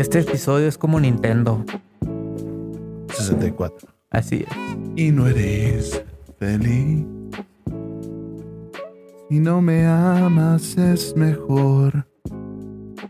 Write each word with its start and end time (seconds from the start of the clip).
Este 0.00 0.20
episodio 0.20 0.66
es 0.66 0.78
como 0.78 0.98
Nintendo. 0.98 1.62
64. 3.12 3.86
Así 4.08 4.46
es. 4.48 4.56
Y 4.96 5.12
no 5.12 5.26
eres 5.26 6.02
feliz. 6.38 7.04
Si 9.28 9.40
no 9.40 9.60
me 9.60 9.86
amas 9.86 10.78
es 10.78 11.14
mejor 11.14 12.06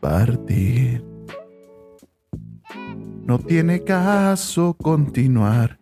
partir. 0.01 1.05
No 3.23 3.39
tiene 3.39 3.85
caso 3.85 4.75
continuar 4.75 5.79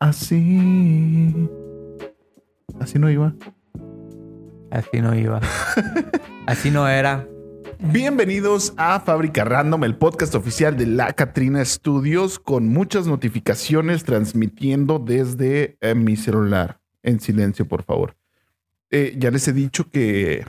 así. 0.00 1.48
Así 2.80 2.98
no 2.98 3.08
iba. 3.08 3.32
Así 4.72 5.00
no 5.00 5.14
iba. 5.14 5.40
Así 6.46 6.72
no 6.72 6.88
era. 6.88 7.28
Bienvenidos 7.78 8.74
a 8.76 9.00
Fábrica 9.00 9.44
Random, 9.44 9.84
el 9.84 9.96
podcast 9.96 10.34
oficial 10.34 10.76
de 10.76 10.86
La 10.86 11.12
Catrina 11.12 11.64
Studios, 11.64 12.38
con 12.38 12.68
muchas 12.68 13.06
notificaciones 13.06 14.04
transmitiendo 14.04 14.98
desde 14.98 15.76
eh, 15.80 15.94
mi 15.94 16.16
celular. 16.16 16.80
En 17.02 17.20
silencio, 17.20 17.66
por 17.66 17.82
favor. 17.82 18.16
Eh, 18.90 19.14
ya 19.18 19.30
les 19.30 19.46
he 19.48 19.52
dicho 19.52 19.90
que 19.90 20.44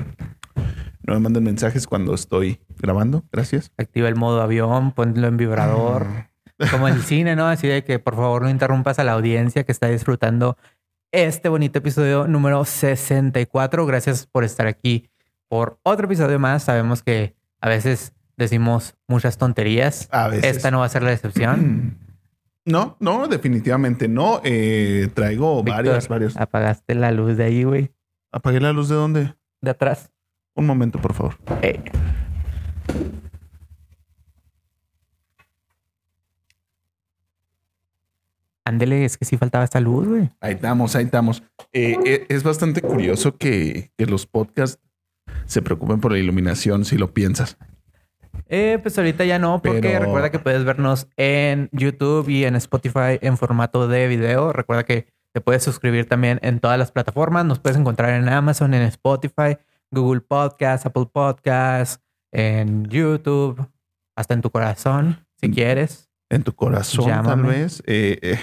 no 1.03 1.13
me 1.13 1.19
manden 1.19 1.43
mensajes 1.43 1.87
cuando 1.87 2.13
estoy 2.13 2.59
grabando. 2.77 3.23
Gracias. 3.31 3.71
Activa 3.77 4.07
el 4.07 4.15
modo 4.15 4.41
avión, 4.41 4.91
ponlo 4.91 5.27
en 5.27 5.37
vibrador. 5.37 6.07
Como 6.71 6.87
el 6.87 7.01
cine, 7.03 7.35
¿no? 7.35 7.47
Así 7.47 7.67
de 7.67 7.83
que 7.83 7.99
por 7.99 8.15
favor 8.15 8.43
no 8.43 8.49
interrumpas 8.49 8.99
a 8.99 9.03
la 9.03 9.13
audiencia 9.13 9.63
que 9.63 9.71
está 9.71 9.87
disfrutando 9.87 10.57
este 11.11 11.49
bonito 11.49 11.79
episodio 11.79 12.27
número 12.27 12.63
64. 12.65 13.85
Gracias 13.85 14.25
por 14.27 14.43
estar 14.43 14.67
aquí 14.67 15.09
por 15.47 15.79
otro 15.83 16.05
episodio 16.05 16.39
más. 16.39 16.63
Sabemos 16.63 17.03
que 17.03 17.35
a 17.61 17.69
veces 17.69 18.13
decimos 18.37 18.95
muchas 19.07 19.37
tonterías. 19.37 20.07
A 20.11 20.27
veces. 20.27 20.57
Esta 20.57 20.71
no 20.71 20.79
va 20.79 20.85
a 20.85 20.89
ser 20.89 21.03
la 21.03 21.13
excepción. 21.13 21.99
No, 22.67 22.97
no, 22.99 23.27
definitivamente 23.27 24.07
no. 24.07 24.41
Eh, 24.43 25.09
traigo 25.13 25.63
Víctor, 25.63 25.85
varios, 25.85 26.07
varios. 26.07 26.35
Apagaste 26.35 26.95
la 26.95 27.11
luz 27.11 27.37
de 27.37 27.43
ahí, 27.43 27.63
güey. 27.63 27.91
¿Apagué 28.31 28.59
la 28.59 28.73
luz 28.73 28.89
de 28.89 28.95
dónde? 28.95 29.35
De 29.61 29.69
atrás. 29.69 30.11
Un 30.55 30.65
momento, 30.65 30.99
por 30.99 31.13
favor. 31.13 31.35
Eh. 31.61 31.79
Ándele, 38.63 39.05
es 39.05 39.15
que 39.17 39.25
sí 39.25 39.37
faltaba 39.37 39.63
esta 39.63 39.79
luz, 39.79 40.07
güey. 40.07 40.31
Ahí 40.39 40.53
estamos, 40.55 40.95
ahí 40.95 41.05
estamos. 41.05 41.43
Eh, 41.71 42.25
es 42.29 42.41
bastante 42.41 42.81
curioso 42.81 43.37
que, 43.37 43.91
que 43.95 44.07
los 44.07 44.25
podcasts 44.25 44.81
se 45.45 45.61
preocupen 45.61 45.99
por 46.01 46.11
la 46.11 46.17
iluminación 46.19 46.85
si 46.85 46.97
lo 46.97 47.13
piensas. 47.13 47.57
Eh, 48.47 48.79
pues 48.81 48.97
ahorita 48.97 49.25
ya 49.25 49.39
no, 49.39 49.61
porque 49.61 49.81
Pero- 49.81 50.05
recuerda 50.05 50.29
que 50.29 50.39
puedes 50.39 50.63
vernos 50.65 51.07
en 51.17 51.69
YouTube 51.71 52.29
y 52.29 52.45
en 52.45 52.55
Spotify 52.55 53.17
en 53.21 53.37
formato 53.37 53.87
de 53.87 54.07
video. 54.07 54.51
Recuerda 54.53 54.83
que 54.83 55.07
te 55.31 55.41
puedes 55.41 55.63
suscribir 55.63 56.07
también 56.07 56.39
en 56.43 56.59
todas 56.59 56.77
las 56.77 56.91
plataformas. 56.91 57.45
Nos 57.45 57.59
puedes 57.59 57.77
encontrar 57.77 58.11
en 58.11 58.27
Amazon, 58.29 58.73
en 58.73 58.83
Spotify, 58.83 59.57
Google 59.91 60.21
Podcast, 60.21 60.85
Apple 60.85 61.07
Podcast, 61.11 62.01
en 62.31 62.85
YouTube, 62.85 63.65
hasta 64.15 64.33
en 64.33 64.41
tu 64.41 64.49
corazón, 64.51 65.25
si 65.41 65.49
Mm. 65.49 65.53
quieres. 65.53 66.04
En 66.29 66.43
tu 66.43 66.53
corazón, 66.55 67.05
Llámame. 67.07 67.43
tal 67.43 67.61
vez. 67.61 67.83
Eh, 67.85 68.17
eh, 68.21 68.39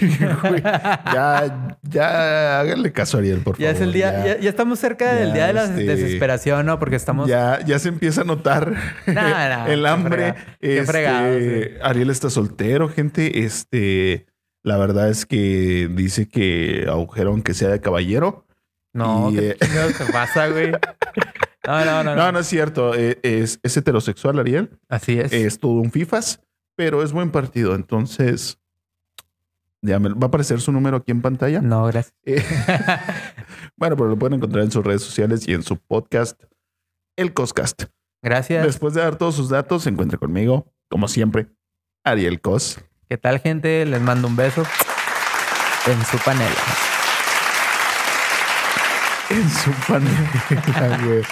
ya, 0.60 1.78
ya 1.82 2.60
háganle 2.60 2.92
caso 2.92 3.16
a 3.16 3.20
Ariel, 3.20 3.40
por 3.40 3.56
Ya 3.58 3.68
favor. 3.68 3.74
es 3.76 3.80
el 3.88 3.92
día, 3.92 4.12
ya. 4.12 4.26
ya, 4.36 4.40
ya 4.40 4.50
estamos 4.50 4.78
cerca 4.78 5.14
del 5.14 5.28
ya, 5.28 5.34
día 5.34 5.46
de 5.48 5.52
la 5.54 5.64
este, 5.64 5.84
desesperación, 5.84 6.66
¿no? 6.66 6.78
Porque 6.78 6.96
estamos. 6.96 7.28
Ya, 7.28 7.60
ya 7.64 7.78
se 7.78 7.88
empieza 7.88 8.20
a 8.20 8.24
notar 8.24 8.72
Nah, 9.06 9.14
nah, 9.48 9.66
el 9.72 9.86
hambre. 9.86 10.34
frega- 10.34 10.56
qué 10.60 10.78
Este, 10.78 10.86
fregado, 10.92 11.38
sí. 11.38 11.62
Ariel 11.82 12.10
está 12.10 12.30
soltero, 12.30 12.88
gente. 12.88 13.44
Este, 13.44 14.26
la 14.62 14.76
verdad 14.76 15.08
es 15.08 15.24
que 15.26 15.88
dice 15.90 16.28
que 16.28 16.86
agujero 16.88 17.30
aunque 17.30 17.54
sea 17.54 17.68
de 17.68 17.80
caballero. 17.80 18.46
No, 18.94 19.30
y, 19.30 19.36
¿qué 19.36 19.56
eh, 19.58 19.94
pasa, 20.12 20.48
güey? 20.48 20.72
No, 21.64 21.84
no, 21.84 22.02
no, 22.02 22.16
No, 22.16 22.32
no 22.32 22.40
es 22.40 22.46
cierto. 22.48 22.92
Eh, 22.96 23.20
Es, 23.22 23.60
es 23.62 23.76
heterosexual, 23.76 24.36
Ariel. 24.40 24.70
Así 24.88 25.20
es. 25.20 25.32
Es 25.32 25.60
todo 25.60 25.74
un 25.74 25.92
FIFAs, 25.92 26.40
pero 26.84 27.00
es 27.04 27.12
buen 27.12 27.30
partido. 27.30 27.76
Entonces, 27.76 28.58
ya 29.82 30.00
me- 30.00 30.08
va 30.08 30.22
a 30.22 30.26
aparecer 30.26 30.60
su 30.60 30.72
número 30.72 30.96
aquí 30.96 31.12
en 31.12 31.22
pantalla. 31.22 31.60
No, 31.60 31.84
gracias. 31.86 32.12
Eh, 32.24 32.44
bueno, 33.76 33.96
pero 33.96 34.08
lo 34.08 34.18
pueden 34.18 34.34
encontrar 34.38 34.64
en 34.64 34.72
sus 34.72 34.84
redes 34.84 35.02
sociales 35.02 35.46
y 35.46 35.54
en 35.54 35.62
su 35.62 35.76
podcast, 35.76 36.42
El 37.14 37.32
Coscast. 37.32 37.84
Gracias. 38.20 38.64
Después 38.66 38.94
de 38.94 39.00
dar 39.02 39.14
todos 39.14 39.36
sus 39.36 39.48
datos, 39.48 39.84
se 39.84 39.90
encuentra 39.90 40.18
conmigo, 40.18 40.66
como 40.88 41.06
siempre, 41.06 41.46
Ariel 42.02 42.40
Cos. 42.40 42.80
¿Qué 43.08 43.16
tal, 43.16 43.38
gente? 43.38 43.86
Les 43.86 44.00
mando 44.00 44.26
un 44.26 44.34
beso 44.34 44.64
en 45.86 46.04
su 46.04 46.18
panela. 46.18 46.50
En 49.30 49.48
su 49.50 49.70
panela, 49.86 50.98
güey. 51.04 51.22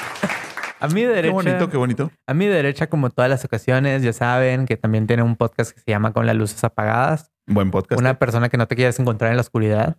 A 0.80 0.88
mi 0.88 1.02
Qué 1.02 1.08
derecha, 1.08 1.32
bonito, 1.34 1.68
qué 1.70 1.76
bonito. 1.76 2.10
a 2.26 2.32
mi 2.34 2.46
derecha, 2.46 2.88
como 2.88 3.10
todas 3.10 3.28
las 3.30 3.44
ocasiones, 3.44 4.02
ya 4.02 4.12
saben 4.14 4.64
que 4.64 4.76
también 4.78 5.06
tiene 5.06 5.22
un 5.22 5.36
podcast 5.36 5.72
que 5.72 5.80
se 5.80 5.90
llama 5.90 6.12
Con 6.12 6.24
las 6.26 6.34
luces 6.34 6.64
apagadas. 6.64 7.30
Buen 7.46 7.70
podcast. 7.70 8.00
Una 8.00 8.18
persona 8.18 8.48
que 8.48 8.56
no 8.56 8.66
te 8.66 8.76
quieres 8.76 8.98
encontrar 8.98 9.30
en 9.30 9.36
la 9.36 9.42
oscuridad. 9.42 9.98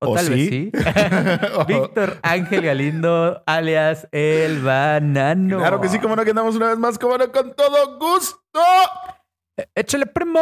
O, 0.00 0.10
¿O 0.10 0.14
tal 0.16 0.28
vez 0.30 0.48
sí? 0.48 0.72
Víctor 1.68 2.18
Ángel 2.22 2.62
Galindo, 2.62 3.44
alias 3.46 4.08
El 4.10 4.60
Banano. 4.62 5.58
Claro 5.58 5.80
que 5.80 5.88
sí, 5.88 6.00
como 6.00 6.16
no, 6.16 6.24
que 6.24 6.30
andamos 6.30 6.56
una 6.56 6.68
vez 6.68 6.78
más, 6.78 6.98
como 6.98 7.16
no, 7.16 7.30
con 7.30 7.54
todo 7.54 7.98
gusto. 8.00 8.60
Eh, 9.56 9.66
Échale 9.76 10.06
primo. 10.06 10.40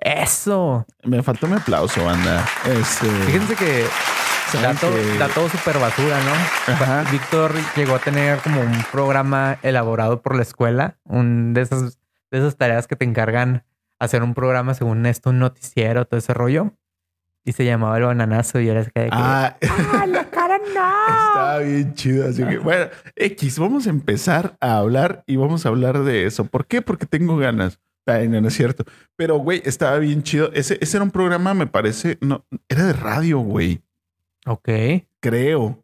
Eso. 0.00 0.84
Me 1.04 1.22
faltó 1.22 1.46
mi 1.46 1.54
aplauso, 1.54 2.04
banda. 2.04 2.44
Este, 2.64 3.06
Fíjense 3.06 3.54
que 3.54 3.84
dato, 4.58 4.90
dato 5.18 5.48
súper 5.48 5.78
basura, 5.78 6.18
¿no? 6.20 6.72
Ajá. 6.72 7.04
Víctor 7.10 7.52
llegó 7.76 7.94
a 7.94 7.98
tener 7.98 8.38
como 8.38 8.60
un 8.60 8.84
programa 8.90 9.58
elaborado 9.62 10.22
por 10.22 10.34
la 10.36 10.42
escuela, 10.42 10.98
un 11.04 11.54
de 11.54 11.62
esas, 11.62 11.98
de 12.30 12.38
esas 12.38 12.56
tareas 12.56 12.86
que 12.86 12.96
te 12.96 13.04
encargan 13.04 13.64
hacer 13.98 14.22
un 14.22 14.34
programa 14.34 14.74
según 14.74 15.06
esto, 15.06 15.30
un 15.30 15.38
noticiero, 15.38 16.04
todo 16.06 16.18
ese 16.18 16.34
rollo. 16.34 16.72
Y 17.44 17.52
se 17.52 17.64
llamaba 17.64 17.96
El 17.96 18.04
Bananazo 18.04 18.60
y 18.60 18.68
era 18.68 18.84
que... 18.84 19.08
Ah, 19.10 19.56
¡Ah, 19.92 20.06
la 20.06 20.24
cara 20.28 20.58
no! 20.74 20.74
Está 20.74 21.58
bien 21.58 21.94
chido. 21.94 22.28
Así 22.28 22.44
que, 22.44 22.58
bueno, 22.58 22.86
X, 23.16 23.58
vamos 23.58 23.86
a 23.86 23.90
empezar 23.90 24.56
a 24.60 24.76
hablar 24.76 25.24
y 25.26 25.36
vamos 25.36 25.64
a 25.64 25.70
hablar 25.70 26.00
de 26.00 26.26
eso. 26.26 26.44
¿Por 26.44 26.66
qué? 26.66 26.82
Porque 26.82 27.06
tengo 27.06 27.36
ganas. 27.38 27.80
Ay, 28.06 28.28
no, 28.28 28.40
no 28.40 28.48
es 28.48 28.54
cierto. 28.54 28.84
Pero, 29.16 29.38
güey, 29.38 29.62
estaba 29.64 29.98
bien 29.98 30.22
chido. 30.22 30.50
Ese, 30.52 30.78
ese 30.80 30.96
era 30.96 31.04
un 31.04 31.10
programa, 31.10 31.54
me 31.54 31.66
parece, 31.66 32.18
no, 32.20 32.44
era 32.68 32.84
de 32.84 32.92
radio, 32.92 33.38
güey. 33.38 33.82
Ok. 34.46 34.68
Creo. 35.20 35.82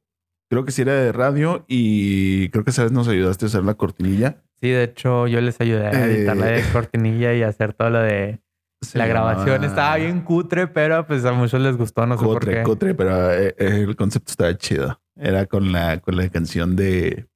Creo 0.49 0.65
que 0.65 0.71
sí 0.73 0.83
era 0.83 0.95
de 0.95 1.13
radio 1.13 1.65
y 1.67 2.49
creo 2.51 2.63
que 2.65 2.71
esa 2.71 2.85
vez 2.85 2.93
nos 2.93 3.09
ayudaste 3.09 3.47
a 3.47 3.49
hacer 3.49 3.65
la 3.65 3.75
cortinilla. 3.75 4.43
Sí, 4.61 4.69
de 4.71 4.85
hecho 4.85 5.27
yo 5.27 5.41
les 5.41 5.61
ayudé 5.61 5.89
a 5.89 5.91
Eh. 5.91 6.05
editar 6.19 6.37
la 6.37 6.47
de 6.47 6.63
cortinilla 6.73 7.35
y 7.35 7.43
hacer 7.43 7.73
todo 7.75 7.91
lo 7.91 8.01
de 8.01 8.41
Se 8.81 8.97
la 8.99 9.07
grabación. 9.07 9.65
Estaba 9.65 9.97
bien 9.97 10.21
cutre, 10.23 10.69
pero 10.69 11.07
pues 11.07 11.25
a 11.25 11.33
muchos 11.33 11.61
les 11.61 11.77
gustó, 11.77 12.07
no 12.07 12.17
sé 12.17 12.25
por 12.25 12.35
Cutre, 12.39 12.55
qué. 12.55 12.63
cutre, 12.63 12.95
pero 12.95 13.33
eh, 13.33 13.55
eh, 13.59 13.85
el 13.89 13.97
concepto 13.97 14.31
estaba 14.31 14.57
chido. 14.57 15.01
Era 15.17 15.47
con 15.47 15.73
la, 15.73 15.99
con 15.99 16.17
la 16.17 16.29
canción 16.29 16.77
de, 16.77 17.27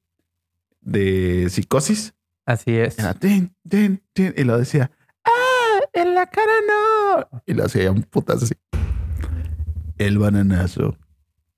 de 0.80 1.48
Psicosis. 1.50 2.14
Así 2.46 2.76
es. 2.76 2.98
Era 2.98 3.14
tin, 3.14 3.54
tin, 3.68 4.02
tin, 4.12 4.34
y 4.36 4.44
lo 4.44 4.56
decía, 4.58 4.90
¡ah! 5.24 5.80
En 5.92 6.14
la 6.14 6.26
cara 6.26 6.52
no. 6.68 7.42
Y 7.46 7.54
lo 7.54 7.64
hacía 7.64 7.90
un 7.90 8.02
putazo 8.02 8.44
así. 8.44 8.54
El 9.98 10.18
bananazo. 10.18 10.96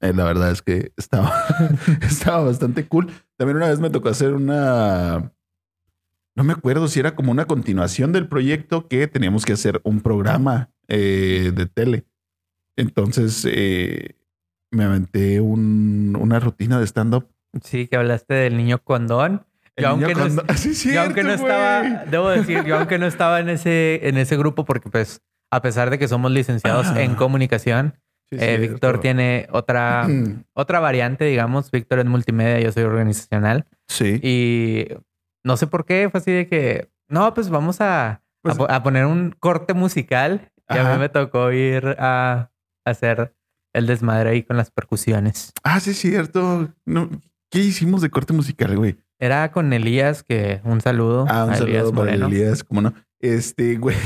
Eh, 0.02 0.12
la 0.14 0.24
verdad 0.24 0.50
es 0.50 0.60
que 0.62 0.92
estaba, 0.96 1.32
estaba 2.02 2.44
bastante 2.44 2.86
cool. 2.86 3.10
También 3.36 3.56
una 3.56 3.68
vez 3.68 3.80
me 3.80 3.88
tocó 3.90 4.08
hacer 4.10 4.34
una. 4.34 5.32
No 6.34 6.44
me 6.44 6.52
acuerdo 6.52 6.88
si 6.88 6.98
era 7.00 7.14
como 7.14 7.30
una 7.30 7.44
continuación 7.46 8.12
del 8.12 8.26
proyecto 8.28 8.88
que 8.88 9.06
teníamos 9.06 9.44
que 9.44 9.52
hacer 9.54 9.80
un 9.84 10.00
programa 10.00 10.70
eh, 10.88 11.52
de 11.54 11.66
tele. 11.66 12.04
Entonces 12.76 13.46
eh, 13.50 14.16
me 14.70 14.84
aventé 14.84 15.40
un- 15.40 16.16
una 16.18 16.40
rutina 16.40 16.78
de 16.78 16.86
stand-up. 16.86 17.28
Sí, 17.62 17.86
que 17.86 17.96
hablaste 17.96 18.32
del 18.34 18.56
niño 18.56 18.78
condón. 18.82 19.44
Yo 19.76 19.88
aunque 19.88 20.14
no 20.14 20.24
Ah, 20.48 20.54
Yo 20.92 21.00
aunque 21.02 21.22
no 21.22 21.32
estaba, 21.32 21.82
debo 22.10 22.28
decir, 22.30 22.64
yo 22.64 22.76
aunque 22.78 22.98
no 22.98 23.06
estaba 23.06 23.40
en 23.40 23.48
ese, 23.50 24.00
en 24.08 24.16
ese 24.18 24.36
grupo, 24.36 24.64
porque 24.64 24.88
pues, 24.90 25.22
a 25.50 25.60
pesar 25.62 25.90
de 25.90 25.98
que 25.98 26.08
somos 26.08 26.30
licenciados 26.30 26.86
Ah. 26.88 27.02
en 27.02 27.14
comunicación, 27.14 27.94
Sí, 27.94 28.01
eh. 28.40 28.56
Víctor 28.58 29.00
tiene 29.00 29.46
otra, 29.50 30.06
otra 30.54 30.80
variante, 30.80 31.24
digamos. 31.24 31.70
Víctor 31.70 31.98
es 32.00 32.06
multimedia, 32.06 32.60
yo 32.60 32.72
soy 32.72 32.84
organizacional. 32.84 33.66
Sí. 33.88 34.20
Y 34.22 34.86
no 35.44 35.56
sé 35.56 35.66
por 35.66 35.84
qué, 35.84 36.08
fue 36.10 36.20
así 36.20 36.32
de 36.32 36.46
que, 36.46 36.88
no, 37.08 37.34
pues 37.34 37.50
vamos 37.50 37.80
a, 37.80 38.22
Pues- 38.42 38.56
a 38.68 38.82
poner 38.82 39.06
un 39.06 39.34
corte 39.38 39.74
musical. 39.74 40.50
Y 40.68 40.78
a 40.78 40.92
mí 40.94 40.98
me 40.98 41.08
tocó 41.10 41.52
ir 41.52 41.96
a 41.98 42.50
hacer 42.86 43.34
el 43.74 43.86
desmadre 43.86 44.30
ahí 44.30 44.42
con 44.42 44.56
las 44.56 44.70
percusiones. 44.70 45.52
Ah, 45.62 45.80
sí, 45.80 45.90
es 45.90 45.98
cierto. 45.98 46.70
No, 46.86 47.10
¿Qué 47.50 47.58
hicimos 47.58 48.00
de 48.00 48.08
corte 48.08 48.32
musical, 48.32 48.74
güey? 48.78 48.96
Era 49.18 49.52
con 49.52 49.70
Elías, 49.74 50.22
que 50.22 50.62
un 50.64 50.80
saludo. 50.80 51.26
Ah, 51.28 51.44
un 51.44 51.50
a 51.52 51.56
Elías 51.58 51.82
saludo 51.82 51.90
para 51.94 52.04
Moreno. 52.16 52.26
Elías, 52.28 52.64
¿cómo 52.64 52.80
no? 52.80 52.94
Este, 53.20 53.76
güey. 53.76 53.96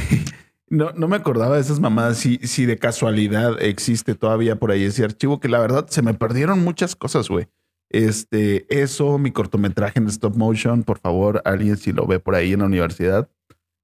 No, 0.69 0.91
no 0.93 1.07
me 1.09 1.17
acordaba 1.17 1.55
de 1.57 1.61
esas 1.61 1.79
mamadas. 1.81 2.19
Si, 2.19 2.39
si 2.39 2.67
de 2.67 2.77
casualidad 2.79 3.63
existe 3.63 4.15
todavía 4.15 4.57
por 4.57 4.71
ahí 4.73 4.85
ese 4.85 5.05
archivo, 5.05 5.39
que 5.41 5.49
la 5.49 5.61
verdad 5.61 5.87
se 5.89 6.03
me 6.03 6.15
perdieron 6.15 6.65
muchas 6.65 6.97
cosas, 6.97 7.29
güey. 7.29 7.47
Este, 7.91 8.67
eso, 8.83 9.17
mi 9.19 9.31
cortometraje 9.31 10.01
en 10.01 10.09
stop 10.09 10.37
motion, 10.37 10.83
por 10.83 10.99
favor, 10.99 11.41
alguien 11.45 11.77
si 11.77 11.93
lo 11.93 12.07
ve 12.07 12.19
por 12.19 12.35
ahí 12.35 12.53
en 12.53 12.61
la 12.61 12.67
universidad, 12.67 13.31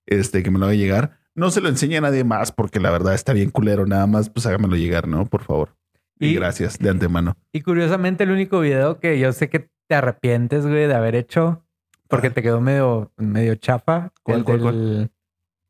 este, 0.06 0.42
que 0.42 0.50
me 0.50 0.58
lo 0.58 0.66
haga 0.66 0.74
llegar. 0.74 1.18
No 1.36 1.50
se 1.50 1.60
lo 1.60 1.68
enseñe 1.68 1.96
a 1.96 2.00
nadie 2.00 2.24
más 2.24 2.50
porque 2.52 2.80
la 2.80 2.90
verdad 2.90 3.14
está 3.14 3.32
bien 3.32 3.50
culero. 3.50 3.86
Nada 3.86 4.06
más, 4.08 4.28
pues 4.28 4.44
hágamelo 4.46 4.76
llegar, 4.76 5.06
¿no? 5.06 5.24
Por 5.26 5.42
favor. 5.44 5.76
Y, 6.18 6.30
Y- 6.30 6.34
gracias 6.34 6.78
de 6.78 6.90
antemano. 6.90 7.36
Y 7.52 7.60
curiosamente, 7.62 8.24
el 8.24 8.32
único 8.32 8.58
video 8.60 8.98
que 8.98 9.18
yo 9.18 9.32
sé 9.32 9.48
que 9.48 9.70
te 9.88 9.94
arrepientes, 9.94 10.66
güey, 10.66 10.86
de 10.88 10.94
haber 10.94 11.14
hecho, 11.14 11.64
porque 12.08 12.28
¿Cuál? 12.28 12.34
te 12.34 12.42
quedó 12.42 12.60
medio, 12.60 13.12
medio 13.16 13.54
chafa. 13.54 14.12
¿Cuál, 14.24 14.38
el, 14.38 14.44
cuál, 14.44 14.60
del- 14.62 15.10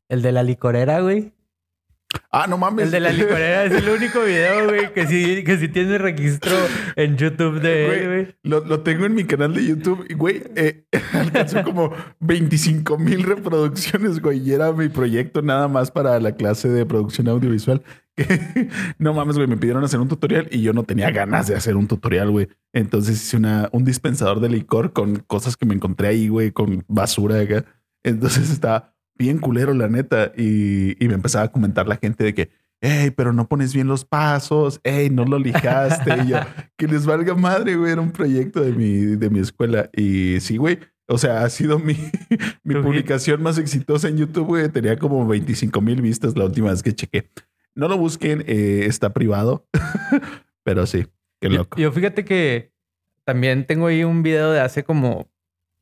el 0.09 0.21
de 0.21 0.31
la 0.31 0.43
licorera, 0.43 1.01
güey. 1.01 1.33
Ah, 2.31 2.47
no 2.47 2.57
mames. 2.57 2.85
El 2.85 2.91
de 2.91 2.99
la 2.99 3.11
licorera 3.11 3.65
es 3.65 3.73
el 3.73 3.89
único 3.89 4.21
video, 4.23 4.67
güey, 4.67 4.93
que 4.93 5.07
sí, 5.07 5.43
que 5.43 5.57
sí 5.57 5.67
tiene 5.67 5.97
registro 5.97 6.55
en 6.95 7.17
YouTube 7.17 7.59
de 7.59 7.85
él, 7.85 8.07
güey. 8.07 8.35
Lo, 8.43 8.65
lo 8.65 8.81
tengo 8.81 9.05
en 9.05 9.15
mi 9.15 9.23
canal 9.23 9.53
de 9.53 9.65
YouTube 9.65 10.05
y, 10.09 10.13
güey, 10.13 10.43
eh, 10.55 10.85
alcanzó 11.13 11.63
como 11.63 11.93
25 12.19 12.97
mil 12.97 13.23
reproducciones, 13.23 14.19
güey. 14.19 14.39
Y 14.39 14.53
era 14.53 14.71
mi 14.73 14.89
proyecto 14.89 15.41
nada 15.41 15.67
más 15.67 15.91
para 15.91 16.19
la 16.19 16.33
clase 16.33 16.69
de 16.69 16.85
producción 16.85 17.27
audiovisual. 17.27 17.83
no 18.99 19.13
mames, 19.13 19.35
güey, 19.35 19.47
me 19.47 19.57
pidieron 19.57 19.83
hacer 19.83 19.99
un 19.99 20.07
tutorial 20.07 20.47
y 20.51 20.61
yo 20.61 20.73
no 20.73 20.83
tenía 20.83 21.09
ganas 21.09 21.47
de 21.47 21.55
hacer 21.55 21.75
un 21.75 21.87
tutorial, 21.87 22.29
güey. 22.29 22.47
Entonces 22.71 23.21
hice 23.21 23.37
una, 23.37 23.69
un 23.71 23.85
dispensador 23.85 24.39
de 24.39 24.49
licor 24.49 24.93
con 24.93 25.17
cosas 25.17 25.57
que 25.57 25.65
me 25.65 25.73
encontré 25.73 26.09
ahí, 26.09 26.27
güey, 26.27 26.51
con 26.51 26.83
basura 26.87 27.39
acá. 27.39 27.65
Entonces 28.03 28.49
estaba 28.51 28.92
bien 29.15 29.39
culero, 29.39 29.73
la 29.73 29.87
neta. 29.87 30.31
Y, 30.37 31.03
y 31.03 31.07
me 31.07 31.13
empezaba 31.15 31.45
a 31.45 31.51
comentar 31.51 31.87
la 31.87 31.97
gente 31.97 32.23
de 32.23 32.33
que, 32.33 32.49
hey, 32.81 33.11
pero 33.15 33.33
no 33.33 33.47
pones 33.47 33.73
bien 33.73 33.87
los 33.87 34.05
pasos, 34.05 34.79
hey, 34.83 35.09
no 35.11 35.25
lo 35.25 35.39
lijaste. 35.39 36.23
y 36.23 36.29
yo, 36.29 36.37
que 36.77 36.87
les 36.87 37.05
valga 37.05 37.33
madre, 37.35 37.75
güey. 37.75 37.91
Era 37.91 38.01
un 38.01 38.11
proyecto 38.11 38.61
de 38.61 38.71
mi, 38.73 39.15
de 39.15 39.29
mi 39.29 39.39
escuela. 39.39 39.89
Y 39.95 40.39
sí, 40.41 40.57
güey. 40.57 40.79
O 41.07 41.17
sea, 41.17 41.43
ha 41.43 41.49
sido 41.49 41.79
mi, 41.79 41.97
mi 42.63 42.75
publicación 42.75 43.43
más 43.43 43.57
exitosa 43.57 44.07
en 44.07 44.17
YouTube, 44.17 44.45
güey. 44.47 44.69
Tenía 44.69 44.97
como 44.97 45.27
25 45.27 45.81
mil 45.81 46.01
vistas 46.01 46.37
la 46.37 46.45
última 46.45 46.71
vez 46.71 46.81
que 46.81 46.93
chequé. 46.95 47.29
No 47.75 47.87
lo 47.87 47.97
busquen, 47.97 48.43
eh, 48.47 48.85
está 48.85 49.13
privado. 49.13 49.67
Pero 50.63 50.85
sí, 50.85 51.05
qué 51.41 51.49
Yo- 51.49 51.57
loco. 51.57 51.77
Yo, 51.79 51.91
fíjate 51.91 52.23
que 52.23 52.71
también 53.25 53.65
tengo 53.65 53.87
ahí 53.87 54.03
un 54.03 54.23
video 54.23 54.51
de 54.51 54.61
hace 54.61 54.83
como 54.83 55.27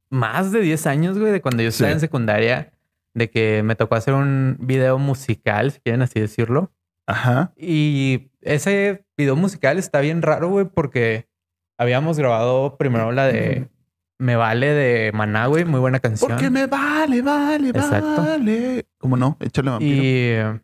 más 0.10 0.51
de 0.51 0.62
10 0.62 0.88
años, 0.88 1.18
güey, 1.19 1.31
de 1.31 1.42
cuando 1.42 1.63
yo 1.63 1.69
estaba 1.69 1.89
Sí. 1.92 1.94
en 1.95 2.00
secundaria, 2.00 2.74
de 3.13 3.30
que 3.30 3.62
me 3.63 3.75
tocó 3.75 3.96
hacer 3.96 4.13
un 4.13 4.58
video 4.60 4.98
musical, 4.98 5.72
si 5.72 5.80
quieren 5.80 6.02
así 6.02 6.19
decirlo. 6.19 6.72
Ajá. 7.08 7.54
Y 7.58 8.31
ese 8.42 9.06
video 9.18 9.36
musical 9.36 9.78
está 9.78 10.00
bien 10.00 10.22
raro, 10.22 10.50
güey, 10.50 10.66
porque 10.66 11.28
habíamos 11.78 12.18
grabado 12.18 12.78
primero 12.78 13.12
la 13.12 13.28
de 13.28 13.68
Me 14.18 14.36
Vale 14.36 14.68
de 14.68 15.12
Maná, 15.12 15.48
güey, 15.48 15.66
muy 15.66 15.80
buena 15.80 16.00
canción. 16.00 16.30
Porque 16.31 16.50
me 16.50 16.68
vale, 16.68 17.22
vale, 17.22 17.69
Exacto. 17.69 18.22
vale. 18.22 18.86
¿Cómo 18.98 19.18
no? 19.18 19.36
Échale 19.42 19.72
vampiro. 19.72 20.02
Y 20.04 20.60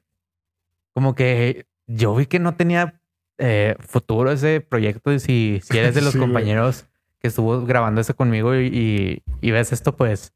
como 0.93 1.15
que 1.15 1.65
yo 1.87 2.15
vi 2.15 2.25
que 2.27 2.39
no 2.39 2.55
tenía 2.55 3.01
eh, 3.37 3.75
futuro 3.79 4.31
ese 4.31 4.61
proyecto. 4.61 5.11
Y 5.11 5.19
si, 5.19 5.59
si 5.63 5.77
eres 5.77 5.95
de 5.95 6.01
los 6.03 6.13
Sí, 6.13 6.17
güey. 6.19 6.29
compañeros 6.29 6.85
que 7.19 7.27
estuvo 7.29 7.65
grabando 7.65 7.99
eso 8.01 8.15
conmigo 8.15 8.55
y, 8.55 8.67
y- 8.67 9.23
y 9.41 9.51
ves 9.51 9.71
esto, 9.73 9.95
pues 9.97 10.33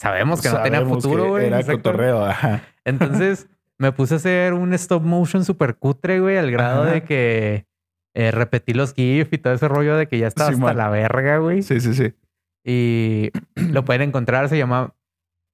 sabemos 0.00 0.40
que 0.42 0.48
no 0.50 0.62
tenía 0.62 0.84
futuro, 0.84 1.28
güey. 1.30 1.46
Era 1.46 1.60
Exacto. 1.60 1.82
cotorreo, 1.82 2.24
ajá. 2.24 2.62
Entonces 2.84 3.48
me 3.78 3.92
puse 3.92 4.14
a 4.14 4.16
hacer 4.18 4.52
un 4.54 4.72
stop 4.74 5.02
motion 5.02 5.44
super 5.44 5.76
cutre, 5.76 6.20
güey, 6.20 6.36
al 6.36 6.50
grado 6.50 6.82
Ajá. 6.82 6.92
de 6.92 7.02
que 7.04 7.66
eh, 8.14 8.30
repetí 8.30 8.74
los 8.74 8.94
GIF 8.94 9.32
y 9.32 9.38
todo 9.38 9.52
ese 9.54 9.68
rollo 9.68 9.96
de 9.96 10.06
que 10.06 10.18
ya 10.18 10.26
estaba 10.28 10.50
hasta 10.50 10.74
la 10.74 10.88
verga, 10.90 11.38
güey. 11.38 11.62
Sí, 11.62 11.80
sí, 11.80 11.94
sí. 11.94 12.12
Y 12.64 13.30
lo 13.72 13.84
pueden 13.84 14.02
encontrar, 14.02 14.48
se 14.48 14.58
llama 14.58 14.94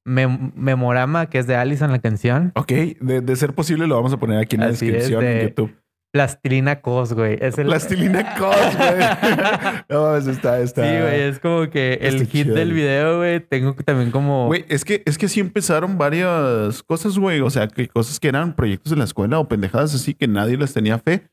Mem- 0.07 0.53
Memorama, 0.55 1.29
que 1.31 1.39
es 1.39 1.47
de 1.47 1.57
Allison 1.57 1.91
la 1.93 2.01
canción. 2.01 2.53
Ok, 2.55 2.69
de, 3.01 3.21
de 3.21 3.37
ser 3.37 3.55
posible 3.55 3.87
lo 3.87 3.95
vamos 3.97 4.13
a 4.13 4.19
poner 4.19 4.39
aquí 4.39 4.57
en 4.57 4.61
la 4.63 4.69
Así 4.69 4.87
descripción 4.91 5.21
de- 5.23 5.41
en 5.43 5.49
YouTube. 5.49 5.75
Plastilina 6.13 6.81
Cos, 6.81 7.13
güey. 7.13 7.39
Es 7.41 7.59
el... 7.59 7.67
Plastilina 7.67 8.35
Cos, 8.37 8.77
güey. 8.77 9.83
no, 9.89 10.03
mames, 10.03 10.27
está, 10.27 10.61
está. 10.61 10.83
Sí, 10.83 11.03
güey, 11.03 11.21
es 11.23 11.39
como 11.39 11.69
que 11.69 11.99
el 12.01 12.27
hit 12.27 12.47
del 12.47 12.73
video, 12.73 13.19
güey. 13.19 13.41
Tengo 13.41 13.77
que 13.77 13.85
también 13.85 14.11
como... 14.11 14.47
Güey, 14.47 14.65
es 14.69 14.85
que, 14.85 15.03
es 15.05 15.19
que 15.19 15.29
sí 15.29 15.41
empezaron 15.41 15.99
varias 15.99 16.83
cosas, 16.83 17.19
güey. 17.19 17.41
O 17.41 17.51
sea, 17.51 17.69
que 17.69 17.89
cosas 17.89 18.19
que 18.19 18.29
eran 18.29 18.57
proyectos 18.57 18.91
de 18.91 18.97
la 18.97 19.05
escuela 19.05 19.39
o 19.39 19.49
pendejadas 19.49 19.95
así 19.95 20.15
que 20.15 20.29
nadie 20.29 20.57
les 20.57 20.73
tenía 20.73 20.99
fe. 20.99 21.29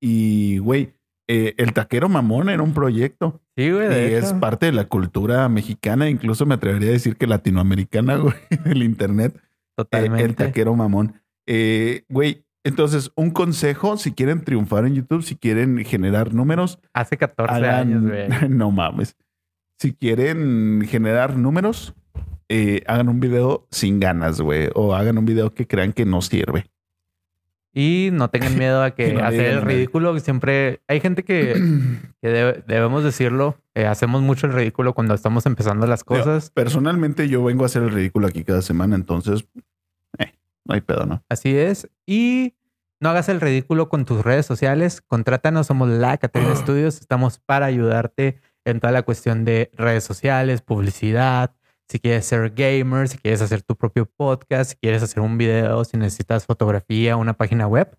Y, 0.00 0.58
güey, 0.58 0.94
eh, 1.28 1.54
el 1.58 1.72
taquero 1.72 2.08
mamón 2.08 2.48
era 2.48 2.62
un 2.62 2.72
proyecto. 2.72 3.40
sí, 3.56 3.70
güey, 3.70 3.88
Y 3.88 4.14
es 4.14 4.30
hecho. 4.30 4.40
parte 4.40 4.66
de 4.66 4.72
la 4.72 4.84
cultura 4.88 5.48
mexicana, 5.48 6.08
incluso 6.08 6.46
me 6.46 6.54
atrevería 6.54 6.88
a 6.88 6.92
decir 6.92 7.16
que 7.16 7.26
latinoamericana, 7.26 8.16
güey, 8.18 8.34
el 8.64 8.82
internet. 8.82 9.34
Eh, 9.36 9.40
Totalmente. 9.76 10.24
el 10.24 10.34
taquero 10.34 10.74
mamón. 10.74 11.20
Eh, 11.46 12.04
güey, 12.08 12.44
entonces, 12.68 13.10
un 13.16 13.30
consejo, 13.30 13.96
si 13.96 14.12
quieren 14.12 14.42
triunfar 14.44 14.86
en 14.86 14.94
YouTube, 14.94 15.22
si 15.22 15.36
quieren 15.36 15.84
generar 15.84 16.32
números, 16.34 16.78
Hace 16.92 17.16
14 17.16 17.54
hagan- 17.54 17.74
años, 17.74 18.02
güey. 18.02 18.28
no 18.48 18.70
mames. 18.70 19.16
Si 19.78 19.92
quieren 19.94 20.84
generar 20.88 21.36
números, 21.36 21.94
eh, 22.48 22.82
hagan 22.86 23.08
un 23.08 23.20
video 23.20 23.66
sin 23.70 24.00
ganas, 24.00 24.40
güey. 24.40 24.70
O 24.74 24.94
hagan 24.94 25.18
un 25.18 25.24
video 25.24 25.54
que 25.54 25.66
crean 25.66 25.92
que 25.92 26.04
no 26.04 26.20
sirve. 26.22 26.66
Y 27.74 28.08
no 28.12 28.28
tengan 28.30 28.58
miedo 28.58 28.82
a 28.82 28.90
que 28.94 29.12
no 29.12 29.24
hacer 29.24 29.46
el 29.46 29.62
ridículo. 29.62 30.18
Siempre 30.18 30.80
hay 30.88 31.00
gente 31.00 31.22
que, 31.22 31.52
que 32.22 32.28
debe- 32.28 32.64
debemos 32.66 33.04
decirlo. 33.04 33.56
eh, 33.74 33.86
hacemos 33.86 34.20
mucho 34.22 34.46
el 34.46 34.52
ridículo 34.52 34.94
cuando 34.94 35.14
estamos 35.14 35.46
empezando 35.46 35.86
las 35.86 36.02
cosas. 36.02 36.50
Personalmente, 36.50 37.28
yo 37.28 37.44
vengo 37.44 37.62
a 37.62 37.66
hacer 37.66 37.82
el 37.84 37.90
ridículo 37.90 38.26
aquí 38.26 38.42
cada 38.42 38.62
semana, 38.62 38.96
entonces, 38.96 39.46
eh, 40.18 40.32
no 40.64 40.74
hay 40.74 40.80
pedo, 40.80 41.06
¿no? 41.06 41.22
Así 41.28 41.54
es. 41.56 41.88
Y 42.04 42.54
no 43.00 43.10
hagas 43.10 43.28
el 43.28 43.40
ridículo 43.40 43.88
con 43.88 44.04
tus 44.04 44.24
redes 44.24 44.46
sociales. 44.46 45.00
Contrátanos, 45.00 45.66
somos 45.66 45.88
la 45.88 46.18
Caterina 46.18 46.54
Studios. 46.56 47.00
Estamos 47.00 47.38
para 47.38 47.66
ayudarte 47.66 48.40
en 48.64 48.80
toda 48.80 48.92
la 48.92 49.02
cuestión 49.02 49.44
de 49.44 49.70
redes 49.74 50.04
sociales, 50.04 50.62
publicidad. 50.62 51.54
Si 51.88 51.98
quieres 52.00 52.26
ser 52.26 52.50
gamer, 52.50 53.08
si 53.08 53.16
quieres 53.16 53.40
hacer 53.40 53.62
tu 53.62 53.74
propio 53.74 54.04
podcast, 54.04 54.72
si 54.72 54.76
quieres 54.76 55.02
hacer 55.02 55.20
un 55.20 55.38
video, 55.38 55.84
si 55.84 55.96
necesitas 55.96 56.44
fotografía, 56.44 57.16
una 57.16 57.32
página 57.32 57.66
web, 57.66 57.96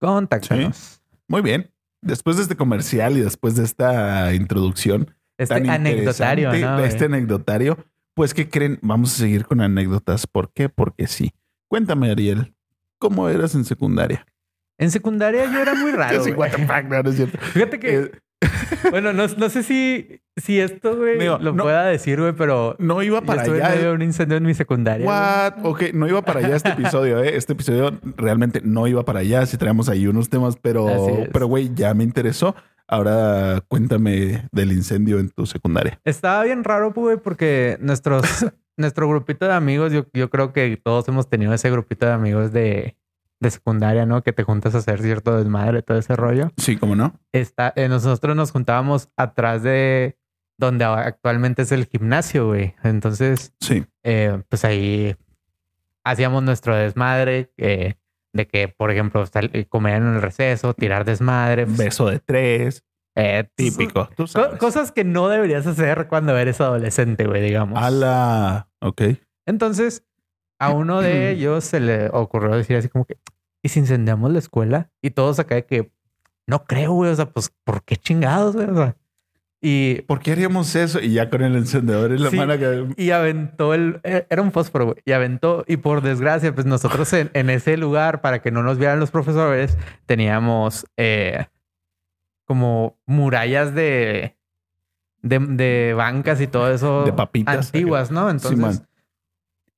contáctanos. 0.00 1.02
Muy 1.26 1.42
bien. 1.42 1.70
Después 2.00 2.36
de 2.36 2.42
este 2.42 2.56
comercial 2.56 3.18
y 3.18 3.20
después 3.20 3.56
de 3.56 3.64
esta 3.64 4.32
introducción, 4.32 5.14
Este 5.36 5.56
tan 5.56 5.68
anecdotario, 5.68 6.50
este 6.52 7.04
anecdotario, 7.04 7.76
pues, 8.14 8.32
¿qué 8.32 8.48
creen? 8.48 8.78
Vamos 8.82 9.12
a 9.14 9.18
seguir 9.18 9.44
con 9.44 9.60
anécdotas. 9.60 10.26
¿Por 10.26 10.50
qué? 10.52 10.68
Porque 10.68 11.06
sí. 11.06 11.32
Cuéntame, 11.68 12.10
Ariel, 12.10 12.54
¿cómo 12.98 13.28
eras 13.28 13.54
en 13.54 13.64
secundaria? 13.64 14.26
En 14.78 14.90
secundaria 14.90 15.44
yo 15.52 15.60
era 15.60 15.74
muy 15.74 15.90
raro. 15.92 16.18
Güey. 16.22 16.34
what 16.34 16.50
the 16.50 16.66
fuck, 16.66 16.84
no, 16.84 17.02
no 17.02 17.10
es 17.10 17.16
cierto. 17.16 17.38
Fíjate 17.38 17.78
que, 17.80 17.94
Eh, 17.96 18.10
bueno, 18.92 19.12
no, 19.12 19.26
no 19.26 19.48
sé 19.48 19.64
si, 19.64 20.20
si 20.36 20.60
esto, 20.60 20.96
güey, 20.96 21.18
lo 21.24 21.38
no- 21.52 21.64
pueda 21.64 21.84
decir, 21.86 22.20
güey, 22.20 22.32
pero 22.32 22.76
no 22.78 23.02
iba 23.02 23.18
yo 23.20 23.26
para 23.26 23.44
en 23.44 23.54
allá. 23.54 23.70
medio 23.70 23.88
de 23.88 23.94
un 23.96 24.02
incendio 24.02 24.36
en 24.36 24.44
mi 24.44 24.54
secundaria. 24.54 25.04
güey. 25.04 25.16
What? 25.18 25.64
Ok, 25.66 25.82
no 25.94 26.06
iba 26.06 26.22
para 26.22 26.38
allá 26.40 26.54
este 26.54 26.68
episodio, 26.70 27.20
¿eh? 27.22 27.36
Este 27.36 27.54
episodio 27.54 27.98
realmente 28.16 28.60
no 28.62 28.86
iba 28.86 29.04
para 29.04 29.18
allá. 29.20 29.44
Si 29.46 29.56
traemos 29.56 29.88
ahí 29.88 30.06
unos 30.06 30.28
temas, 30.28 30.56
pero, 30.62 30.86
pero 31.32 31.48
güey, 31.48 31.74
ya 31.74 31.92
me 31.94 32.04
interesó. 32.04 32.54
Ahora 32.86 33.60
cuéntame 33.68 34.48
del 34.52 34.70
incendio 34.72 35.18
en 35.18 35.28
tu 35.30 35.44
secundaria. 35.44 36.00
Estaba 36.04 36.44
bien 36.44 36.62
raro, 36.64 36.92
güey, 36.92 37.16
porque 37.16 37.76
nuestros, 37.80 38.22
nuestro 38.78 39.08
grupito 39.08 39.46
de 39.46 39.52
amigos, 39.54 39.92
yo, 39.92 40.06
yo 40.14 40.30
creo 40.30 40.52
que 40.52 40.76
todos 40.76 41.06
hemos 41.08 41.28
tenido 41.28 41.52
ese 41.52 41.70
grupito 41.70 42.06
de 42.06 42.12
amigos 42.12 42.52
de, 42.52 42.96
de 43.40 43.50
secundaria, 43.50 44.06
¿no? 44.06 44.22
Que 44.22 44.32
te 44.32 44.42
juntas 44.44 44.74
a 44.74 44.78
hacer 44.78 45.02
cierto 45.02 45.36
desmadre, 45.36 45.82
todo 45.82 45.98
ese 45.98 46.16
rollo. 46.16 46.50
Sí, 46.56 46.76
¿cómo 46.76 46.96
no? 46.96 47.18
Está, 47.32 47.72
eh, 47.76 47.88
nosotros 47.88 48.34
nos 48.36 48.50
juntábamos 48.52 49.10
atrás 49.16 49.62
de 49.62 50.16
donde 50.56 50.84
actualmente 50.84 51.62
es 51.62 51.72
el 51.72 51.86
gimnasio, 51.86 52.46
güey. 52.48 52.74
Entonces, 52.82 53.52
Sí. 53.60 53.84
eh, 54.02 54.42
pues 54.48 54.64
ahí 54.64 55.14
hacíamos 56.04 56.42
nuestro 56.42 56.74
desmadre, 56.74 57.52
eh, 57.58 57.94
de 58.32 58.46
que, 58.46 58.68
por 58.68 58.90
ejemplo, 58.90 59.24
comer 59.68 59.96
en 60.02 60.14
el 60.14 60.22
receso, 60.22 60.74
tirar 60.74 61.04
desmadre. 61.04 61.64
pues, 61.66 61.76
Beso 61.78 62.06
de 62.08 62.18
tres. 62.20 62.84
Eh, 63.18 63.48
Típico. 63.54 64.08
Tú 64.16 64.22
co- 64.24 64.26
sabes. 64.28 64.58
cosas 64.58 64.92
que 64.92 65.04
no 65.04 65.28
deberías 65.28 65.66
hacer 65.66 66.06
cuando 66.08 66.36
eres 66.36 66.60
adolescente, 66.60 67.26
güey, 67.26 67.42
digamos. 67.42 67.82
A 67.82 67.90
la... 67.90 68.68
Ok. 68.80 69.02
Entonces, 69.46 70.04
a 70.58 70.70
uno 70.70 71.00
de 71.00 71.30
ellos 71.32 71.64
se 71.64 71.80
le 71.80 72.08
ocurrió 72.10 72.56
decir 72.56 72.76
así 72.76 72.88
como 72.88 73.04
que, 73.04 73.16
¿y 73.62 73.68
si 73.70 73.80
incendiamos 73.80 74.30
la 74.32 74.38
escuela? 74.38 74.90
Y 75.02 75.10
todos 75.10 75.38
acá 75.38 75.56
de 75.56 75.64
que, 75.66 75.90
no 76.46 76.64
creo, 76.64 76.92
güey, 76.92 77.10
o 77.10 77.14
sea, 77.16 77.26
pues, 77.26 77.52
¿por 77.64 77.82
qué 77.82 77.96
chingados, 77.96 78.54
güey? 78.54 78.68
O 78.70 78.74
sea, 78.74 78.96
Y, 79.60 80.02
¿Por 80.02 80.20
qué 80.20 80.30
haríamos 80.32 80.74
eso? 80.76 81.00
Y 81.00 81.12
ya 81.14 81.28
con 81.28 81.42
el 81.42 81.56
encendedor 81.56 82.12
en 82.12 82.22
la 82.22 82.30
Sí. 82.30 82.36
mano 82.36 82.56
que... 82.56 82.86
y 82.96 83.10
aventó 83.10 83.74
el... 83.74 83.98
eh, 84.04 84.24
Era 84.30 84.40
un 84.42 84.52
fósforo, 84.52 84.84
güey. 84.86 84.96
Y 85.04 85.10
aventó... 85.12 85.64
Y 85.66 85.78
por 85.78 86.00
desgracia, 86.00 86.54
pues 86.54 86.64
nosotros 86.66 87.12
en, 87.12 87.30
en 87.34 87.50
ese 87.50 87.76
lugar, 87.76 88.20
para 88.20 88.40
que 88.40 88.52
no 88.52 88.62
nos 88.62 88.78
vieran 88.78 89.00
los 89.00 89.10
profesores, 89.10 89.76
teníamos 90.06 90.86
eh, 90.96 91.46
como 92.48 92.98
murallas 93.06 93.74
de, 93.74 94.36
de... 95.22 95.38
de 95.38 95.94
bancas 95.94 96.40
y 96.40 96.48
todo 96.48 96.72
eso. 96.72 97.04
De 97.04 97.12
papitas. 97.12 97.66
Antiguas, 97.66 98.10
¿no? 98.10 98.28
Entonces... 98.28 98.82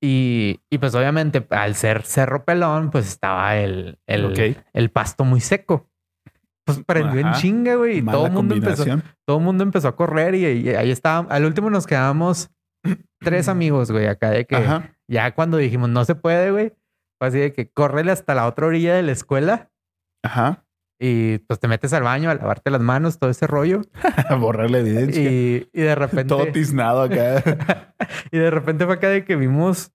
Y, 0.03 0.61
y 0.71 0.79
pues 0.79 0.95
obviamente 0.95 1.47
al 1.51 1.75
ser 1.75 2.05
cerro 2.05 2.47
pelón, 2.47 2.91
pues 2.91 3.07
estaba 3.07 3.59
el, 3.59 3.99
el, 4.07 4.57
el 4.73 4.91
pasto 4.91 5.25
muy 5.25 5.43
seco. 5.43 5.91
Pues 6.65 6.83
prendió 6.87 7.21
en 7.21 7.33
chinga, 7.35 7.75
güey. 7.75 7.99
Y 7.99 8.03
todo 8.03 8.27
el 8.27 8.33
mundo 8.33 8.55
empezó, 8.55 8.85
todo 9.27 9.37
el 9.37 9.45
mundo 9.45 9.63
empezó 9.63 9.89
a 9.89 9.97
correr 9.97 10.35
y, 10.37 10.47
y 10.47 10.69
ahí 10.71 10.91
estaba. 10.91 11.29
Al 11.29 11.45
último 11.45 11.69
nos 11.69 11.87
quedamos 11.87 12.51
tres 13.19 13.49
amigos, 13.49 13.91
güey, 13.91 14.07
acá 14.07 14.31
de 14.31 14.47
que 14.47 14.57
Ajá. 14.57 14.97
ya 15.07 15.35
cuando 15.35 15.59
dijimos 15.59 15.91
no 15.91 16.03
se 16.07 16.15
puede, 16.15 16.51
güey, 16.51 16.73
fue 17.19 17.29
así 17.29 17.39
de 17.39 17.53
que 17.53 17.71
córrele 17.71 18.11
hasta 18.13 18.35
la 18.35 18.47
otra 18.47 18.69
orilla 18.69 18.95
de 18.95 19.03
la 19.03 19.13
escuela 19.13 19.71
Ajá. 20.23 20.65
Y 21.03 21.39
pues 21.39 21.59
te 21.59 21.67
metes 21.67 21.95
al 21.95 22.03
baño 22.03 22.29
a 22.29 22.35
lavarte 22.35 22.71
las 22.71 22.83
manos, 22.83 23.19
todo 23.19 23.31
ese 23.31 23.47
rollo. 23.47 23.81
A 24.29 24.35
borrar 24.37 24.71
la 24.71 24.81
evidencia. 24.81 25.23
Y, 25.23 25.67
y 25.73 25.81
de 25.81 25.95
repente, 25.95 26.27
Todo 26.27 26.47
tiznado 26.49 27.01
acá. 27.01 27.43
y 28.31 28.37
de 28.37 28.51
repente 28.51 28.85
fue 28.85 28.95
acá 28.95 29.09
de 29.09 29.25
que 29.25 29.35
vimos, 29.35 29.93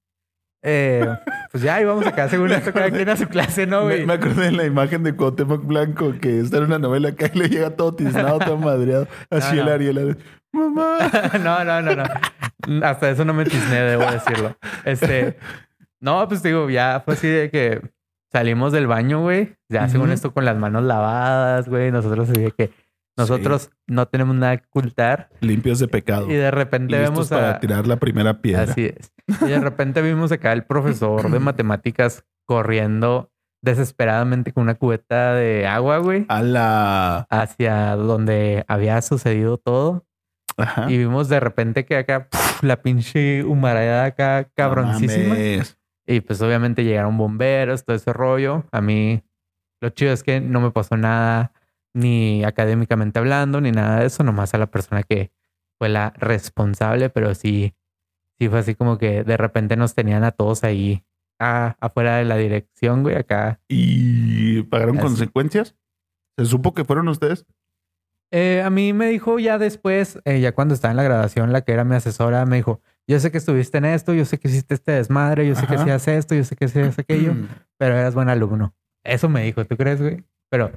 eh, 0.63 1.07
pues 1.51 1.63
ya 1.63 1.79
íbamos 1.79 2.07
acá 2.07 2.27
según 2.27 2.51
esto, 2.51 2.73
cada 2.73 2.89
quien 2.89 3.07
a 3.07 3.17
su 3.17 3.27
clase, 3.27 3.67
¿no, 3.67 3.81
me, 3.81 3.97
güey? 3.97 4.05
me 4.07 4.13
acordé 4.13 4.45
de 4.45 4.51
la 4.53 4.65
imagen 4.65 5.03
de 5.03 5.15
Cuauhtémoc 5.15 5.63
Blanco 5.63 6.15
que 6.19 6.39
está 6.39 6.57
en 6.57 6.63
una 6.63 6.79
novela 6.79 7.09
acá 7.09 7.29
y 7.31 7.37
le 7.37 7.49
llega 7.49 7.69
todo 7.69 7.93
tiznado, 7.93 8.39
todo 8.39 8.57
madreado. 8.57 9.07
Así 9.29 9.57
No, 9.57 9.61
el 9.61 9.67
no. 9.67 9.71
Ariel. 9.73 10.17
Mamá. 10.53 10.97
no, 11.43 11.63
no, 11.63 11.81
no, 11.83 11.95
no. 11.95 12.83
Hasta 12.83 13.11
eso 13.11 13.23
no 13.25 13.33
me 13.35 13.45
tisné, 13.45 13.79
debo 13.81 14.09
decirlo. 14.09 14.57
Este, 14.85 15.37
no, 15.99 16.27
pues 16.27 16.41
digo, 16.41 16.67
ya 16.67 17.03
fue 17.05 17.13
así 17.13 17.27
de 17.27 17.51
que 17.51 17.94
salimos 18.31 18.71
del 18.71 18.87
baño, 18.87 19.21
güey. 19.21 19.55
Ya 19.69 19.87
según 19.89 20.07
Ujú. 20.07 20.13
esto 20.13 20.33
con 20.33 20.45
las 20.45 20.57
manos 20.57 20.83
lavadas, 20.83 21.67
güey. 21.69 21.91
Nosotros 21.91 22.29
así 22.29 22.41
de 22.41 22.51
que 22.51 22.71
nosotros 23.17 23.69
no 23.87 24.07
tenemos 24.07 24.35
nada 24.35 24.57
que 24.57 24.65
ocultar. 24.67 25.29
Limpios 25.39 25.79
de 25.79 25.87
pecado. 25.87 26.29
Y 26.29 26.33
de 26.33 26.51
repente 26.51 26.97
Listos 26.97 27.11
vemos 27.11 27.29
para 27.29 27.51
a... 27.55 27.59
tirar 27.59 27.87
la 27.87 27.95
primera 27.97 28.41
piedra. 28.41 28.63
Así 28.63 28.85
es. 28.87 29.13
Y 29.41 29.45
de 29.49 29.59
repente 29.59 30.01
vimos 30.01 30.31
acá 30.31 30.51
el 30.53 30.63
profesor 30.65 31.29
de 31.31 31.39
matemáticas 31.39 32.25
corriendo 32.45 33.31
desesperadamente 33.63 34.51
con 34.53 34.63
una 34.63 34.75
cubeta 34.75 35.33
de 35.33 35.65
agua, 35.65 35.97
güey, 35.97 36.25
A 36.29 36.43
la. 36.43 37.25
hacia 37.31 37.95
donde 37.95 38.63
había 38.67 39.01
sucedido 39.01 39.57
todo. 39.57 40.05
Ajá. 40.57 40.85
Y 40.91 40.97
vimos 40.97 41.29
de 41.29 41.39
repente 41.39 41.83
que 41.85 41.97
acá 41.97 42.27
la 42.61 42.81
pinche 42.81 43.43
humareda 43.43 44.05
acá 44.05 44.41
No 44.43 44.49
cabroncísima. 44.55 45.29
mames. 45.29 45.77
Y 46.05 46.21
pues 46.21 46.41
obviamente 46.41 46.83
llegaron 46.83 47.17
bomberos, 47.17 47.83
todo 47.83 47.95
ese 47.95 48.13
rollo. 48.13 48.65
A 48.71 48.81
mí 48.81 49.23
lo 49.81 49.89
chido 49.89 50.11
es 50.11 50.23
que 50.23 50.41
no 50.41 50.61
me 50.61 50.71
pasó 50.71 50.97
nada, 50.97 51.51
ni 51.93 52.43
académicamente 52.43 53.19
hablando, 53.19 53.61
ni 53.61 53.71
nada 53.71 53.99
de 53.99 54.07
eso, 54.07 54.23
nomás 54.23 54.53
a 54.53 54.57
la 54.57 54.67
persona 54.67 55.03
que 55.03 55.31
fue 55.77 55.89
la 55.89 56.11
responsable, 56.17 57.09
pero 57.09 57.33
sí, 57.35 57.73
sí 58.37 58.49
fue 58.49 58.59
así 58.59 58.75
como 58.75 58.97
que 58.97 59.23
de 59.23 59.37
repente 59.37 59.75
nos 59.75 59.93
tenían 59.95 60.23
a 60.23 60.31
todos 60.31 60.63
ahí 60.63 61.03
ah, 61.39 61.75
afuera 61.79 62.17
de 62.17 62.25
la 62.25 62.37
dirección, 62.37 63.03
güey, 63.03 63.15
acá. 63.15 63.59
¿Y 63.67 64.63
pagaron 64.63 64.97
Así. 64.97 65.07
consecuencias? 65.07 65.75
¿Se 66.37 66.45
supo 66.45 66.73
que 66.73 66.85
fueron 66.85 67.07
ustedes? 67.07 67.45
Eh, 68.31 68.61
a 68.63 68.69
mí 68.69 68.93
me 68.93 69.07
dijo 69.07 69.39
ya 69.39 69.57
después, 69.57 70.19
eh, 70.25 70.39
ya 70.41 70.53
cuando 70.53 70.73
estaba 70.73 70.91
en 70.91 70.97
la 70.97 71.03
graduación, 71.03 71.53
la 71.53 71.61
que 71.61 71.71
era 71.71 71.83
mi 71.83 71.95
asesora, 71.95 72.45
me 72.45 72.57
dijo, 72.57 72.81
yo 73.07 73.19
sé 73.19 73.31
que 73.31 73.37
estuviste 73.37 73.77
en 73.77 73.85
esto, 73.85 74.13
yo 74.13 74.25
sé 74.25 74.39
que 74.39 74.47
hiciste 74.47 74.73
este 74.75 74.93
desmadre, 74.93 75.47
yo 75.47 75.55
sé 75.55 75.67
que 75.67 75.75
hacías 75.75 76.07
esto, 76.07 76.35
yo 76.35 76.43
sé 76.43 76.55
que 76.55 76.65
hacías 76.65 76.97
aquello, 76.99 77.33
pero 77.77 77.95
eras 77.97 78.15
buen 78.15 78.29
alumno. 78.29 78.73
Eso 79.03 79.29
me 79.29 79.43
dijo, 79.43 79.65
¿tú 79.65 79.77
crees, 79.77 80.01
güey? 80.01 80.23
Pero 80.49 80.71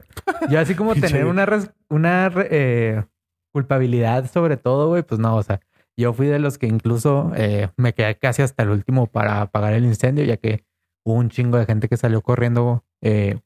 yo 0.51 0.61
así 0.61 0.75
como 0.75 0.95
tener 1.01 1.25
una, 1.27 1.47
una 1.89 2.31
eh, 2.51 3.05
culpabilidad 3.53 4.31
sobre 4.31 4.57
todo, 4.57 4.89
güey, 4.89 5.03
pues 5.03 5.19
no, 5.21 5.37
o 5.37 5.43
sea, 5.43 5.61
yo 5.97 6.13
fui 6.13 6.27
de 6.27 6.39
los 6.39 6.59
que 6.59 6.67
incluso 6.67 7.33
eh, 7.35 7.71
me 7.77 7.93
quedé 7.95 8.17
casi 8.17 8.43
hasta 8.43 8.63
el 8.63 8.71
último 8.71 9.07
para 9.07 9.41
apagar 9.41 9.73
el 9.73 9.85
incendio, 9.85 10.25
ya 10.25 10.37
que 10.37 10.65
hubo 11.05 11.15
un 11.17 11.31
chingo 11.31 11.59
de 11.59 11.67
gente 11.67 11.89
que 11.89 11.97
salió 11.97 12.21
corriendo 12.23 12.85
eh, 13.01 13.41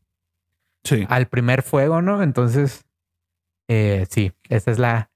Sí. 0.85 1.07
al 1.09 1.27
primer 1.29 1.63
fuego, 1.63 2.03
¿no? 2.03 2.23
Entonces, 2.25 2.85
eh, 3.69 4.05
sí, 4.11 4.33
esa 4.49 4.73
es 4.73 4.79
la 4.81 5.11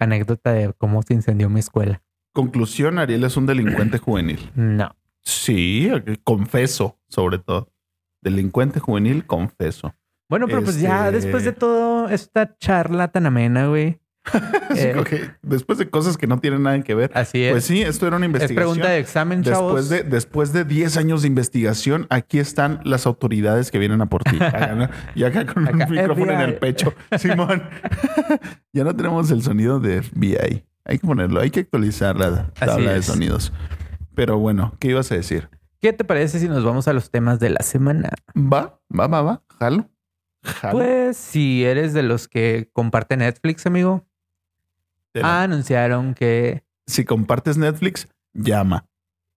anécdota 0.00 0.52
de 0.52 0.72
cómo 0.72 1.02
se 1.02 1.14
incendió 1.14 1.48
mi 1.48 1.60
escuela. 1.60 2.02
Conclusión, 2.34 2.98
Ariel 2.98 3.24
es 3.24 3.36
un 3.38 3.46
delincuente 3.46 3.96
juvenil. 3.98 4.50
No. 4.54 4.94
Sí, 5.22 5.90
confeso, 6.24 6.98
sobre 7.08 7.38
todo. 7.38 7.70
Delincuente 8.20 8.80
juvenil, 8.80 9.24
confeso. 9.24 9.94
Bueno, 10.28 10.46
pero 10.48 10.62
pues 10.62 10.80
ya 10.80 11.06
Este- 11.08 11.20
después 11.20 11.44
de 11.44 11.52
todo 11.52 12.08
esta 12.10 12.56
charla 12.58 13.08
tan 13.08 13.24
amena, 13.26 13.68
güey. 13.68 14.00
Eh. 14.76 15.30
después 15.42 15.78
de 15.78 15.88
cosas 15.90 16.16
que 16.16 16.26
no 16.26 16.40
tienen 16.40 16.62
nada 16.62 16.80
que 16.82 16.94
ver. 16.94 17.10
Así 17.14 17.44
es. 17.44 17.52
Pues 17.52 17.64
sí, 17.64 17.82
esto 17.82 18.06
era 18.06 18.16
una 18.16 18.24
es 18.26 18.30
investigación. 18.30 18.56
pregunta 18.56 18.88
de 18.88 18.98
examen, 18.98 19.42
Después 19.42 19.58
chavos. 19.58 19.88
de, 19.90 20.02
después 20.02 20.52
de 20.52 20.64
10 20.64 20.96
años 20.96 21.22
de 21.22 21.28
investigación, 21.28 22.06
aquí 22.10 22.38
están 22.38 22.80
las 22.84 23.06
autoridades 23.06 23.70
que 23.70 23.78
vienen 23.78 24.00
a 24.00 24.06
por 24.06 24.24
ti. 24.24 24.36
Acá, 24.40 24.74
¿no? 24.74 24.88
Y 25.14 25.22
acá 25.24 25.46
con 25.46 25.68
Acá, 25.68 25.84
un 25.86 25.90
micrófono 25.94 26.32
en 26.32 26.40
el 26.40 26.54
pecho. 26.56 26.92
Simón. 27.18 27.62
ya 28.72 28.82
no 28.84 28.96
tenemos 28.96 29.30
el 29.30 29.42
sonido 29.42 29.78
de 29.78 30.02
FBI. 30.02 30.64
Hay 30.84 30.98
que 30.98 31.06
ponerlo, 31.06 31.40
hay 31.40 31.50
que 31.50 31.60
actualizar 31.60 32.16
la 32.16 32.50
tabla 32.50 32.92
de 32.92 33.02
sonidos. 33.02 33.52
Pero 34.14 34.38
bueno, 34.38 34.74
¿qué 34.78 34.88
ibas 34.88 35.10
a 35.10 35.14
decir? 35.14 35.48
¿Qué 35.80 35.92
te 35.92 36.04
parece 36.04 36.38
si 36.38 36.48
nos 36.48 36.64
vamos 36.64 36.88
a 36.88 36.92
los 36.92 37.10
temas 37.10 37.40
de 37.40 37.50
la 37.50 37.62
semana? 37.62 38.10
Va, 38.36 38.80
va, 38.96 39.06
va, 39.06 39.22
va. 39.22 39.42
Jalo. 39.58 39.90
Jalo. 40.42 40.78
Pues 40.78 41.16
si 41.16 41.64
eres 41.64 41.94
de 41.94 42.02
los 42.02 42.28
que 42.28 42.70
comparte 42.72 43.16
Netflix, 43.16 43.66
amigo, 43.66 44.06
anunciaron 45.22 46.14
que 46.14 46.64
Si 46.86 47.04
compartes 47.04 47.56
Netflix, 47.56 48.08
llama. 48.32 48.86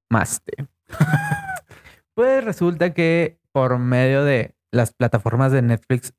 Maste. 0.09 0.67
pues 2.13 2.43
resulta 2.43 2.93
que 2.93 3.39
por 3.51 3.77
medio 3.79 4.23
de 4.23 4.55
las 4.71 4.93
plataformas 4.93 5.51
de 5.51 5.61
Netflix 5.61 6.13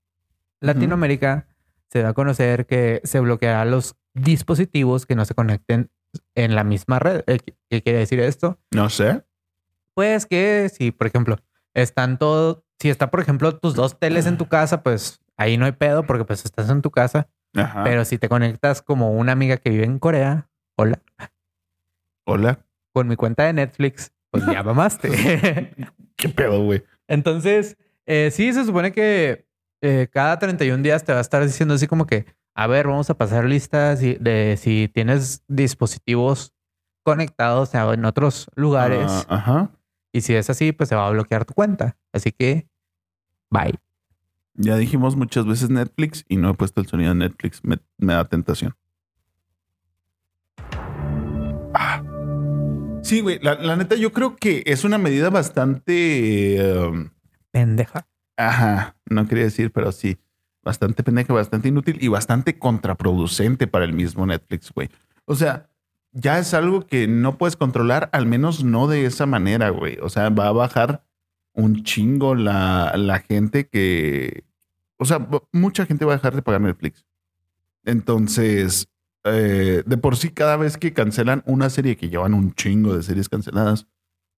Latinoamérica 0.61 1.47
se 1.91 2.03
da 2.03 2.11
a 2.11 2.15
conocer 2.15 2.67
que 2.67 3.01
se 3.05 3.21
bloqueará 3.21 3.65
los 3.65 3.97
dispositivos 4.21 5.07
que 5.07 5.15
no 5.15 5.25
se 5.25 5.35
conecten 5.35 5.91
en 6.35 6.55
la 6.55 6.65
misma 6.65 6.99
red. 6.99 7.23
Eh, 7.27 7.39
¿Qué 7.39 7.55
qué 7.71 7.83
quiere 7.83 7.99
decir 7.99 8.21
esto? 8.21 8.59
No 8.71 8.89
sé. 8.91 9.23
Pues 9.95 10.27
que 10.27 10.71
si, 10.73 10.91
por 10.91 11.07
ejemplo, 11.07 11.37
están 11.75 12.19
todos, 12.19 12.63
si 12.79 12.91
está, 12.91 13.11
por 13.11 13.21
ejemplo, 13.21 13.57
tus 13.57 13.75
dos 13.75 13.99
teles 13.99 14.27
en 14.27 14.39
tu 14.39 14.47
casa, 14.47 14.83
pues 14.83 15.21
ahí 15.37 15.57
no 15.57 15.67
hay 15.67 15.73
pedo 15.73 16.05
porque 16.05 16.25
pues 16.25 16.45
estás 16.45 16.71
en 16.71 16.83
tu 16.83 16.91
casa. 16.91 17.29
Ajá. 17.55 17.85
Pero 17.85 18.05
si 18.05 18.19
te 18.19 18.29
conectas 18.29 18.83
como 18.83 19.13
una 19.13 19.33
amiga 19.33 19.57
que 19.57 19.71
vive 19.71 19.85
en 19.85 19.99
Corea, 19.99 20.49
hola, 20.77 21.01
Hola. 22.25 22.61
con 22.93 23.09
mi 23.09 23.17
cuenta 23.17 23.45
de 23.45 23.55
Netflix, 23.55 24.13
pues 24.31 24.45
ya 24.47 24.63
mamaste. 24.63 25.09
¿Qué 26.17 26.29
pedo, 26.29 26.63
güey? 26.63 26.85
Entonces, 27.07 27.77
eh, 28.07 28.31
sí, 28.33 28.53
se 28.53 28.65
supone 28.65 28.93
que 28.93 29.47
eh, 29.81 30.09
cada 30.13 30.39
31 30.39 30.83
días 30.83 31.05
te 31.05 31.13
va 31.13 31.19
a 31.19 31.23
estar 31.23 31.43
diciendo 31.45 31.75
así 31.75 31.87
como 31.87 32.07
que, 32.07 32.27
a 32.61 32.67
ver, 32.67 32.89
vamos 32.89 33.09
a 33.09 33.15
pasar 33.17 33.45
listas 33.45 34.01
de 34.01 34.59
si 34.61 34.91
tienes 34.93 35.45
dispositivos 35.47 36.53
conectados 37.05 37.73
en 37.75 38.05
otros 38.05 38.51
lugares. 38.57 39.07
Ah, 39.09 39.37
ajá. 39.37 39.71
Y 40.13 40.23
si 40.23 40.35
es 40.35 40.51
así, 40.51 40.73
pues 40.73 40.89
se 40.89 40.97
va 40.97 41.07
a 41.07 41.11
bloquear 41.11 41.45
tu 41.45 41.55
cuenta. 41.55 41.97
Así 42.13 42.33
que, 42.33 42.67
bye. 43.49 43.79
Ya 44.55 44.77
dijimos 44.77 45.15
muchas 45.15 45.47
veces 45.47 45.71
Netflix 45.71 46.25
y 46.29 46.37
no 46.37 46.51
he 46.51 46.55
puesto 46.55 46.81
el 46.81 46.89
sonido 46.89 47.11
de 47.11 47.21
Netflix. 47.21 47.61
Me, 47.63 47.79
me 47.97 48.15
da 48.15 48.25
tentación. 48.29 48.75
Ah. 51.75 52.03
Sí, 53.03 53.21
güey. 53.21 53.39
La, 53.41 53.55
la 53.55 53.77
neta, 53.77 53.95
yo 53.95 54.13
creo 54.13 54.35
que 54.37 54.63
es 54.67 54.83
una 54.83 54.99
medida 54.99 55.31
bastante. 55.31 56.57
eh, 56.57 57.11
Pendeja. 57.53 58.09
ajá. 58.37 58.97
No 59.09 59.27
quería 59.29 59.45
decir, 59.45 59.71
pero 59.73 59.93
sí. 59.93 60.19
Bastante 60.63 61.03
pendeja, 61.03 61.33
bastante 61.33 61.69
inútil 61.69 61.99
y 62.01 62.09
bastante 62.09 62.59
contraproducente 62.59 63.67
para 63.67 63.85
el 63.85 63.93
mismo 63.93 64.27
Netflix, 64.27 64.73
güey. 64.73 64.91
O 65.25 65.35
sea, 65.35 65.69
ya 66.13 66.39
es 66.39 66.55
algo 66.55 66.87
que 66.87 67.07
no 67.07 67.39
puedes 67.39 67.57
controlar, 67.57 68.11
al 68.13 68.27
menos 68.27 68.65
no 68.65 68.89
de 68.89 69.07
esa 69.07 69.27
manera, 69.27 69.71
güey. 69.71 69.99
O 70.03 70.09
sea, 70.09 70.31
va 70.31 70.49
a 70.49 70.53
bajar 70.53 71.05
un 71.53 71.85
chingo 71.85 72.35
la, 72.35 72.95
la 72.97 73.21
gente 73.21 73.69
que. 73.69 74.45
O 74.97 75.05
sea, 75.05 75.27
mucha 75.53 75.87
gente 75.87 76.05
va 76.05 76.15
a 76.15 76.17
dejar 76.17 76.35
de 76.35 76.43
pagar 76.43 76.61
Netflix. 76.61 77.05
Entonces, 77.85 78.89
eh, 79.25 79.83
de 79.87 79.97
por 79.97 80.17
sí, 80.17 80.31
cada 80.31 80.57
vez 80.57 80.77
que 80.77 80.93
cancelan 80.93 81.43
una 81.47 81.71
serie 81.71 81.97
que 81.97 82.09
llevan 82.09 82.35
un 82.35 82.55
chingo 82.55 82.97
de 82.97 83.03
series 83.03 83.29
canceladas, 83.29 83.87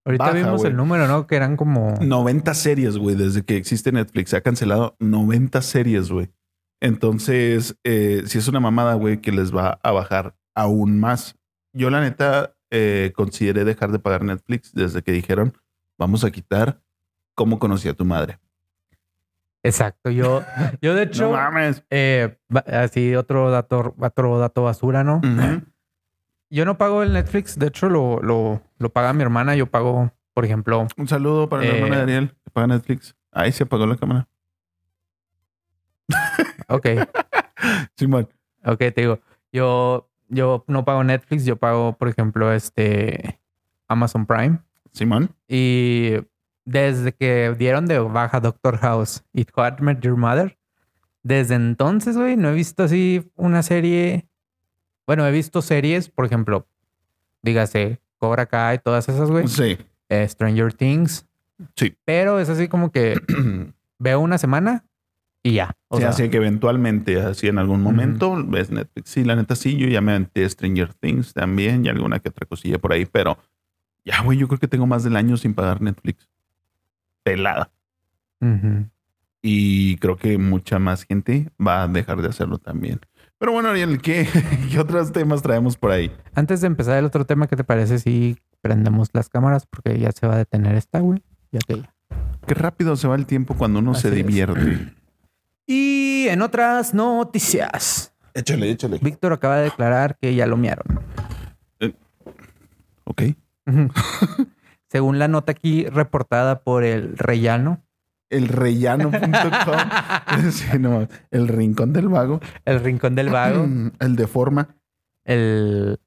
Ahorita 0.05 0.25
Baja, 0.25 0.37
vimos 0.37 0.65
el 0.65 0.77
número, 0.77 1.07
¿no? 1.07 1.27
Que 1.27 1.37
eran 1.37 1.57
como... 1.57 1.95
90 2.01 2.55
series, 2.55 2.97
güey, 2.97 3.17
desde 3.17 3.43
que 3.43 3.57
existe 3.57 3.93
Netflix. 3.93 4.31
Se 4.31 4.37
ha 4.37 4.41
cancelado 4.41 4.97
90 4.99 5.61
series, 5.63 6.11
güey. 6.11 6.31
Entonces, 6.81 7.77
eh, 7.85 8.23
si 8.27 8.39
es 8.39 8.49
una 8.49 8.61
mamada, 8.61 8.95
güey, 8.95 9.21
que 9.21 9.33
les 9.33 9.55
va 9.55 9.79
a 9.83 9.93
bajar 9.93 10.35
aún 10.55 10.99
más. 10.99 11.37
Yo, 11.75 11.91
la 11.91 12.01
neta, 12.01 12.57
eh, 12.71 13.13
consideré 13.15 13.65
dejar 13.65 13.93
de 13.93 13.99
pagar 13.99 14.25
Netflix 14.25 14.73
desde 14.73 15.03
que 15.03 15.13
dijeron, 15.13 15.53
vamos 15.99 16.25
a 16.25 16.31
quitar 16.31 16.81
cómo 17.35 17.59
conocí 17.59 17.89
a 17.89 17.95
tu 17.95 18.05
madre. 18.07 18.39
Exacto. 19.63 20.11
Yo, 20.11 20.43
yo 20.81 20.95
de 20.95 21.03
hecho, 21.05 21.25
no 21.25 21.33
mames. 21.33 21.85
eh, 21.91 22.39
así 22.67 23.15
otro 23.15 23.51
dato, 23.51 23.95
otro 23.99 24.39
dato 24.39 24.63
basura, 24.63 25.05
¿no? 25.05 25.17
Ujú. 25.19 25.63
Yo 26.51 26.65
no 26.65 26.77
pago 26.77 27.03
el 27.03 27.13
Netflix. 27.13 27.59
De 27.59 27.69
hecho, 27.69 27.89
lo, 27.89 28.21
lo, 28.23 28.63
lo 28.79 28.89
paga 28.91 29.13
mi 29.13 29.23
hermana. 29.23 29.55
Yo 29.55 29.67
pago, 29.67 30.13
por 30.35 30.45
ejemplo, 30.45 30.87
Un 30.97 31.09
saludo 31.09 31.49
para 31.49 31.63
la 31.63 31.69
Eh, 31.69 31.77
hermana 31.79 31.97
de 31.99 32.03
Ariel, 32.03 32.31
que 32.45 32.51
paga 32.51 32.67
Netflix. 32.67 33.15
Ahí 33.33 33.53
se 33.53 33.63
apagó 33.65 33.87
la 33.87 33.97
cámara. 33.97 34.29
ok, 36.69 36.87
Simón. 37.97 38.29
ok, 38.65 38.79
te 38.79 38.95
digo, 38.97 39.21
yo, 39.53 40.11
yo 40.29 40.65
no 40.67 40.85
pago 40.85 41.05
Netflix. 41.05 41.45
Yo 41.45 41.57
pago, 41.57 41.97
por 41.97 42.09
ejemplo, 42.09 42.53
este 42.53 43.41
Amazon 43.89 44.27
Prime. 44.27 44.59
Simón. 44.93 45.31
Y 45.47 46.15
desde 46.65 47.13
que 47.13 47.55
dieron 47.59 47.87
de 47.87 47.99
baja 48.01 48.41
Doctor 48.41 48.79
House 48.79 49.25
y 49.33 49.47
How 49.55 49.67
I 49.79 49.83
Met 49.83 50.01
Your 50.01 50.17
Mother, 50.17 50.59
desde 51.23 51.55
entonces, 51.55 52.17
güey, 52.17 52.37
no 52.37 52.49
he 52.49 52.55
visto 52.55 52.83
así 52.83 53.31
una 53.37 53.63
serie. 53.63 54.27
Bueno, 55.11 55.27
he 55.27 55.33
visto 55.33 55.61
series, 55.61 56.09
por 56.09 56.25
ejemplo, 56.25 56.69
dígase 57.43 58.01
Cobra 58.19 58.47
Kai, 58.47 58.79
todas 58.79 59.09
esas, 59.09 59.29
güey. 59.29 59.49
Sí. 59.49 59.77
eh, 60.09 60.29
Stranger 60.29 60.73
Things. 60.73 61.27
Sí. 61.75 61.97
Pero 62.05 62.39
es 62.39 62.49
así 62.49 62.69
como 62.69 62.93
que 62.93 63.21
veo 63.99 64.21
una 64.21 64.39
semana 64.39 64.85
y 65.43 65.55
ya. 65.55 65.77
O 65.89 65.97
sí, 65.97 66.03
sea, 66.03 66.11
así 66.11 66.29
que 66.31 66.37
eventualmente, 66.37 67.21
así 67.21 67.49
en 67.49 67.59
algún 67.59 67.83
momento, 67.83 68.41
ves 68.47 68.71
Netflix. 68.71 69.11
Sí, 69.11 69.25
la 69.25 69.35
neta 69.35 69.57
sí, 69.57 69.77
yo 69.77 69.89
ya 69.89 70.01
me 70.01 70.13
aventé 70.13 70.49
Stranger 70.49 70.95
Things 70.95 71.33
también 71.35 71.85
y 71.85 71.89
alguna 71.89 72.21
que 72.21 72.29
otra 72.29 72.47
cosilla 72.47 72.79
por 72.79 72.93
ahí, 72.93 73.05
pero 73.05 73.37
ya, 74.05 74.23
güey, 74.23 74.39
yo 74.39 74.47
creo 74.47 74.61
que 74.61 74.69
tengo 74.69 74.87
más 74.87 75.03
del 75.03 75.17
año 75.17 75.37
sin 75.37 75.55
pagar 75.55 75.83
Netflix. 75.83 76.29
Pelada. 77.25 77.73
ujú. 78.41 78.87
Y 79.43 79.97
creo 79.99 80.17
que 80.17 80.37
mucha 80.39 80.79
más 80.79 81.05
gente 81.05 81.51
va 81.65 81.83
a 81.83 81.89
dejar 81.89 82.21
de 82.21 82.29
hacerlo 82.29 82.59
también. 82.59 83.01
Pero 83.39 83.53
bueno, 83.53 83.71
Ariel, 83.71 84.01
¿qué, 84.03 84.29
qué 84.71 84.79
otros 84.79 85.13
temas 85.13 85.41
traemos 85.43 85.77
por 85.77 85.91
ahí? 85.93 86.13
Antes 86.35 86.61
de 86.61 86.67
empezar 86.67 86.99
el 86.99 87.07
otro 87.07 87.25
tema, 87.25 87.47
¿qué 87.47 87.57
te 87.57 87.65
parece 87.65 87.99
si 87.99 88.37
prendemos 88.61 89.09
las 89.15 89.29
cámaras? 89.31 89.67
Porque 89.67 89.99
ya 89.99 90.13
se 90.13 90.27
va 90.27 90.35
a 90.35 90.39
detener 90.39 90.75
esta, 90.75 91.01
güey. 91.01 91.23
Ya 91.53 91.61
que 91.67 91.79
ya. 91.81 91.95
Qué 92.47 92.55
rápido 92.55 92.97
se 92.97 93.09
va 93.09 93.15
el 93.17 93.27
tiempo 93.27 93.55
cuando 93.55 93.79
uno 93.79 93.95
se 93.95 94.09
es. 94.09 94.15
divierte. 94.15 94.93
Y 95.67 96.27
en 96.29 96.43
otras 96.43 96.95
noticias, 96.95 98.13
Échale, 98.35 98.71
échale. 98.73 98.99
Víctor 99.01 99.33
acaba 99.33 99.59
de 99.59 99.65
declarar 99.65 100.19
que 100.21 100.35
ya 100.35 100.45
lo 100.47 100.57
miaron. 100.57 101.01
Ok. 103.05 103.23
Ujú. 103.67 103.89
Según 104.89 105.19
la 105.21 105.29
nota 105.29 105.53
aquí 105.53 105.85
reportada 105.87 106.63
por 106.63 106.83
el 106.85 107.17
Rellano, 107.17 107.85
El 108.31 108.49
rellano.com. 108.49 109.21
Sí, 110.53 110.79
no, 110.79 111.07
el 111.31 111.49
rincón 111.49 111.93
del 111.93 112.09
vago. 112.09 112.41
el 112.65 112.81
Rincón 112.81 113.15
del 113.17 113.29
Vago, 113.29 113.67
El 114.01 114.17
de 114.17 114.27
forma. 114.27 114.69
el... 115.25 115.99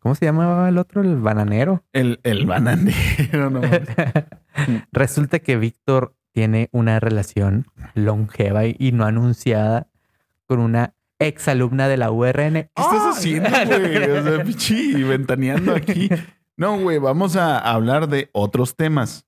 ¿Cómo 0.00 0.14
se 0.14 0.24
llamaba 0.26 0.68
el 0.68 0.78
otro? 0.78 1.02
El 1.02 1.16
bananero. 1.16 1.84
El, 1.92 2.20
el 2.22 2.46
bananero. 2.46 3.50
No. 3.50 3.60
Resulta 4.92 5.38
que 5.40 5.56
Víctor 5.56 6.14
tiene 6.32 6.68
una 6.72 7.00
relación 7.00 7.66
longeva 7.94 8.64
y- 8.66 8.92
no 8.92 9.04
anunciada 9.04 9.88
con 10.46 10.60
una 10.60 10.94
exalumna 11.18 11.88
de 11.88 11.96
la 11.96 12.10
URN. 12.12 12.52
¿Qué 12.52 12.70
estás 12.76 13.02
¡Oh! 13.02 13.10
haciendo, 13.10 13.48
güey? 13.66 14.10
O 14.10 14.22
sea, 14.22 14.44
pichi, 14.44 15.02
ventaneando 15.02 15.74
aquí. 15.74 16.08
No, 16.56 16.78
güey, 16.78 16.98
vamos 16.98 17.34
a 17.36 17.58
hablar 17.58 18.08
de 18.08 18.30
otros 18.32 18.76
temas. 18.76 19.26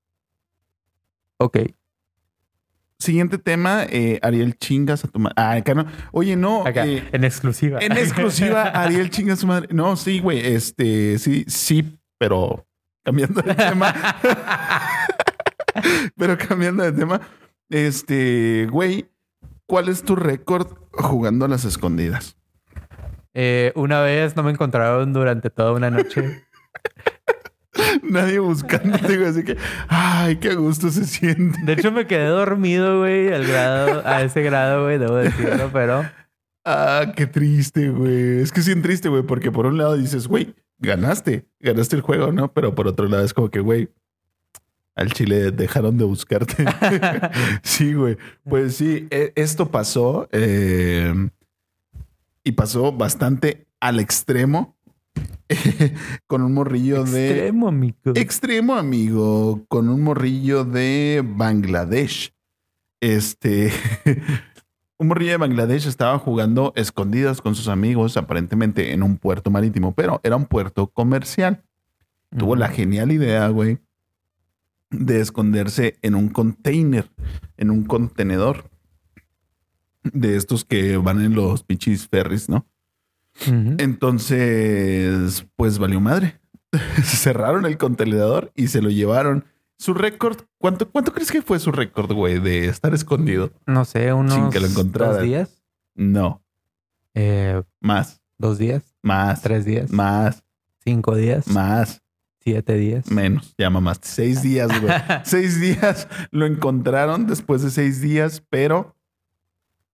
ok. 1.38 1.58
Siguiente 3.00 3.38
tema, 3.38 3.84
eh, 3.88 4.18
Ariel 4.20 4.58
chingas 4.58 5.06
a 5.06 5.08
tu 5.08 5.18
madre. 5.18 5.34
Ah, 5.38 5.52
acá 5.52 5.72
no. 5.72 5.86
Oye, 6.12 6.36
no. 6.36 6.66
Acá, 6.66 6.86
eh, 6.86 7.08
en 7.12 7.24
exclusiva. 7.24 7.78
en 7.80 7.92
exclusiva, 7.92 8.62
Ariel 8.74 9.08
chingas 9.08 9.38
a 9.38 9.40
su 9.40 9.46
madre. 9.46 9.68
No, 9.72 9.96
sí, 9.96 10.20
güey. 10.20 10.40
Este, 10.40 11.18
sí, 11.18 11.46
sí, 11.48 11.98
pero 12.18 12.66
cambiando 13.02 13.40
de 13.40 13.54
tema. 13.54 13.94
pero 16.18 16.36
cambiando 16.36 16.82
de 16.82 16.92
tema. 16.92 17.22
Este, 17.70 18.68
güey, 18.70 19.10
¿cuál 19.66 19.88
es 19.88 20.02
tu 20.02 20.14
récord 20.14 20.68
jugando 20.92 21.46
a 21.46 21.48
las 21.48 21.64
escondidas? 21.64 22.36
Eh, 23.32 23.72
una 23.76 24.02
vez 24.02 24.36
no 24.36 24.42
me 24.42 24.50
encontraron 24.50 25.14
durante 25.14 25.48
toda 25.48 25.72
una 25.72 25.88
noche. 25.88 26.44
Nadie 28.02 28.38
buscándote, 28.38 29.16
güey. 29.16 29.28
Así 29.28 29.42
que, 29.44 29.56
ay, 29.88 30.36
qué 30.36 30.54
gusto 30.54 30.90
se 30.90 31.04
siente. 31.04 31.58
De 31.64 31.72
hecho, 31.74 31.92
me 31.92 32.06
quedé 32.06 32.26
dormido, 32.26 33.00
güey, 33.00 33.32
al 33.32 33.46
grado, 33.46 34.02
a 34.06 34.22
ese 34.22 34.42
grado, 34.42 34.84
güey, 34.84 34.98
debo 34.98 35.16
decirlo, 35.16 35.70
pero 35.72 36.04
Ah, 36.64 37.12
qué 37.16 37.26
triste, 37.26 37.88
güey. 37.88 38.40
Es 38.40 38.52
que 38.52 38.60
sí, 38.62 38.74
triste, 38.82 39.08
güey, 39.08 39.22
porque 39.22 39.50
por 39.50 39.66
un 39.66 39.78
lado 39.78 39.96
dices, 39.96 40.28
güey, 40.28 40.54
ganaste, 40.78 41.46
ganaste 41.58 41.96
el 41.96 42.02
juego, 42.02 42.32
¿no? 42.32 42.52
Pero 42.52 42.74
por 42.74 42.86
otro 42.86 43.08
lado 43.08 43.24
es 43.24 43.32
como 43.32 43.50
que, 43.50 43.60
güey, 43.60 43.88
al 44.94 45.10
chile 45.12 45.50
dejaron 45.52 45.96
de 45.96 46.04
buscarte. 46.04 46.64
sí, 47.62 47.94
güey. 47.94 48.18
Pues 48.44 48.76
sí, 48.76 49.08
e- 49.10 49.32
esto 49.36 49.70
pasó 49.70 50.28
eh, 50.32 51.14
y 52.44 52.52
pasó 52.52 52.92
bastante 52.92 53.66
al 53.80 53.98
extremo 53.98 54.76
con 56.26 56.42
un 56.42 56.54
morrillo 56.54 57.04
de 57.04 57.30
extremo, 57.30 57.68
amigo. 57.68 58.12
extremo, 58.14 58.74
amigo, 58.76 59.64
con 59.68 59.88
un 59.88 60.02
morrillo 60.02 60.64
de 60.64 61.22
Bangladesh. 61.24 62.32
Este, 63.00 63.72
un 64.98 65.08
morrillo 65.08 65.32
de 65.32 65.38
Bangladesh 65.38 65.86
estaba 65.86 66.18
jugando 66.18 66.72
escondidas 66.76 67.40
con 67.40 67.54
sus 67.54 67.68
amigos, 67.68 68.16
aparentemente 68.16 68.92
en 68.92 69.02
un 69.02 69.16
puerto 69.16 69.50
marítimo, 69.50 69.92
pero 69.92 70.20
era 70.22 70.36
un 70.36 70.46
puerto 70.46 70.86
comercial. 70.86 71.62
Tuvo 72.36 72.54
la 72.54 72.68
genial 72.68 73.10
idea, 73.10 73.48
güey, 73.48 73.78
de 74.90 75.20
esconderse 75.20 75.96
en 76.02 76.14
un 76.14 76.28
container, 76.28 77.10
en 77.56 77.70
un 77.70 77.84
contenedor 77.84 78.70
de 80.04 80.36
estos 80.36 80.64
que 80.64 80.96
van 80.96 81.20
en 81.20 81.34
los 81.34 81.64
pinches 81.64 82.06
ferries, 82.08 82.48
¿no? 82.48 82.66
Entonces, 83.48 85.46
pues 85.56 85.78
valió 85.78 86.00
madre. 86.00 86.40
Cerraron 87.02 87.66
el 87.66 87.78
contenedor 87.78 88.52
y 88.54 88.68
se 88.68 88.82
lo 88.82 88.90
llevaron. 88.90 89.44
Su 89.78 89.94
récord, 89.94 90.42
¿cuánto, 90.58 90.88
¿cuánto 90.90 91.12
crees 91.12 91.32
que 91.32 91.42
fue 91.42 91.58
su 91.58 91.72
récord, 91.72 92.12
güey, 92.12 92.38
de 92.38 92.66
estar 92.66 92.92
escondido? 92.94 93.50
No 93.66 93.84
sé, 93.84 94.12
unos 94.12 94.34
Sin 94.34 94.50
que 94.50 94.60
lo 94.60 94.66
encontraran. 94.66 95.14
dos 95.16 95.24
días, 95.24 95.62
No, 95.94 96.42
eh, 97.14 97.62
más, 97.80 98.20
dos 98.36 98.58
días, 98.58 98.94
más, 99.02 99.40
tres 99.40 99.64
días, 99.64 99.90
más, 99.90 100.44
cinco 100.84 101.16
días, 101.16 101.48
más, 101.48 102.02
siete 102.40 102.74
días. 102.74 103.10
menos. 103.10 103.54
Ya 103.56 103.70
mamaste. 103.70 104.06
Seis 104.08 104.42
días, 104.42 104.68
güey. 104.82 104.92
seis 105.24 105.58
días 105.60 106.08
lo 106.30 106.44
encontraron 106.44 107.26
después 107.26 107.62
de 107.62 107.70
seis 107.70 108.02
días, 108.02 108.42
pero 108.50 108.94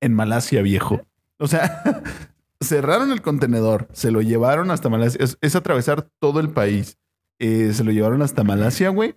en 0.01 0.15
Malasia, 0.15 0.63
viejo. 0.63 1.01
O 1.39 1.47
sea, 1.47 1.81
cerraron 2.61 3.12
el 3.12 3.23
contenedor, 3.23 3.88
se 3.92 4.11
lo 4.11 4.23
llevaron 4.23 4.71
hasta 4.71 4.88
Malasia. 4.88 5.23
Es, 5.23 5.38
es 5.40 5.57
atravesar 5.57 6.09
todo 6.21 6.40
el 6.40 6.51
país. 6.51 6.99
Eh, 7.38 7.73
se 7.73 7.85
lo 7.85 7.92
llevaron 7.92 8.23
hasta 8.23 8.45
Malasia, 8.45 8.90
güey. 8.90 9.14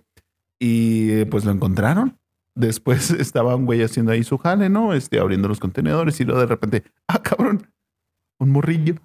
Y 0.59 1.11
eh, 1.11 1.25
pues 1.25 1.45
lo 1.45 1.51
encontraron. 1.51 2.19
Después 2.55 3.11
estaba 3.11 3.55
un 3.55 3.65
güey 3.65 3.81
haciendo 3.83 4.11
ahí 4.11 4.23
su 4.23 4.37
jale, 4.37 4.69
¿no? 4.69 4.93
Este, 4.93 5.19
abriendo 5.19 5.47
los 5.47 5.59
contenedores 5.59 6.19
y 6.19 6.25
luego 6.25 6.41
de 6.41 6.47
repente, 6.47 6.83
ah, 7.07 7.21
cabrón, 7.21 7.71
un 8.39 8.49
morrillo. 8.51 8.95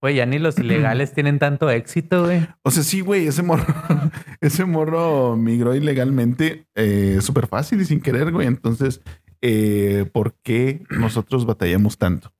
Güey, 0.00 0.16
ya 0.16 0.26
ni 0.26 0.38
los 0.38 0.58
ilegales 0.58 1.12
tienen 1.12 1.38
tanto 1.38 1.70
éxito, 1.70 2.24
güey. 2.24 2.46
O 2.62 2.70
sea, 2.70 2.82
sí, 2.82 3.00
güey, 3.00 3.26
ese 3.26 3.42
morro, 3.42 3.66
ese 4.40 4.64
morro 4.64 5.36
migró 5.36 5.74
ilegalmente 5.74 6.66
eh, 6.74 7.18
súper 7.20 7.46
fácil 7.46 7.80
y 7.80 7.84
sin 7.84 8.00
querer, 8.00 8.32
güey. 8.32 8.46
Entonces, 8.46 9.00
eh, 9.40 10.08
¿por 10.12 10.34
qué 10.42 10.82
nosotros 10.90 11.46
batallamos 11.46 11.98
tanto? 11.98 12.32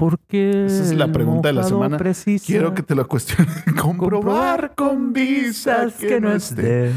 Porque 0.00 0.64
Esa 0.64 0.82
es 0.82 0.94
la 0.94 1.12
pregunta 1.12 1.48
de 1.50 1.52
la 1.52 1.62
semana. 1.62 1.98
Precisa 1.98 2.46
Quiero 2.46 2.72
que 2.72 2.82
te 2.82 2.94
lo 2.94 3.06
cuestiones. 3.06 3.54
Comprobar 3.78 4.74
con 4.74 5.12
visas 5.12 5.92
que 5.96 6.18
no 6.18 6.32
es 6.32 6.56
de 6.56 6.90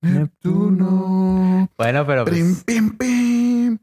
Neptuno. 0.00 1.68
Bueno, 1.76 2.06
pero 2.06 2.24
pues, 2.24 2.34
Prim, 2.34 2.96
pim, 2.96 2.96
pim. 2.96 3.78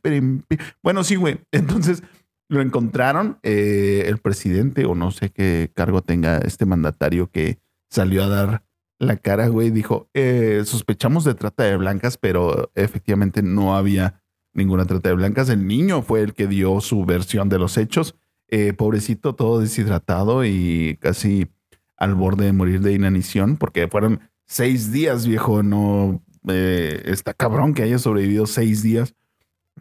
Prim, 0.00 0.42
pim. 0.48 0.58
Bueno, 0.82 1.04
sí, 1.04 1.16
güey. 1.16 1.38
Entonces 1.52 2.02
lo 2.48 2.62
encontraron 2.62 3.38
eh, 3.42 4.04
el 4.06 4.16
presidente, 4.16 4.86
o 4.86 4.94
no 4.94 5.10
sé 5.10 5.28
qué 5.28 5.70
cargo 5.74 6.00
tenga 6.00 6.38
este 6.38 6.64
mandatario 6.64 7.30
que 7.30 7.58
salió 7.90 8.24
a 8.24 8.28
dar 8.28 8.64
la 8.98 9.18
cara, 9.18 9.48
güey. 9.48 9.68
Dijo: 9.68 10.08
eh, 10.14 10.62
sospechamos 10.64 11.24
de 11.24 11.34
trata 11.34 11.64
de 11.64 11.76
blancas, 11.76 12.16
pero 12.16 12.70
efectivamente 12.74 13.42
no 13.42 13.76
había 13.76 14.23
ninguna 14.54 14.86
trata 14.86 15.10
de 15.10 15.14
blancas. 15.16 15.48
El 15.48 15.66
niño 15.66 16.02
fue 16.02 16.22
el 16.22 16.34
que 16.34 16.46
dio 16.46 16.80
su 16.80 17.04
versión 17.04 17.48
de 17.48 17.58
los 17.58 17.76
hechos. 17.76 18.16
Eh, 18.48 18.72
pobrecito, 18.72 19.34
todo 19.34 19.60
deshidratado 19.60 20.44
y 20.44 20.96
casi 21.00 21.48
al 21.96 22.14
borde 22.14 22.46
de 22.46 22.52
morir 22.52 22.80
de 22.80 22.92
inanición, 22.92 23.56
porque 23.56 23.88
fueron 23.88 24.20
seis 24.46 24.92
días, 24.92 25.26
viejo. 25.26 25.62
No 25.62 26.22
eh, 26.48 27.02
está 27.06 27.34
cabrón 27.34 27.74
que 27.74 27.82
haya 27.82 27.98
sobrevivido 27.98 28.46
seis 28.46 28.82
días. 28.82 29.14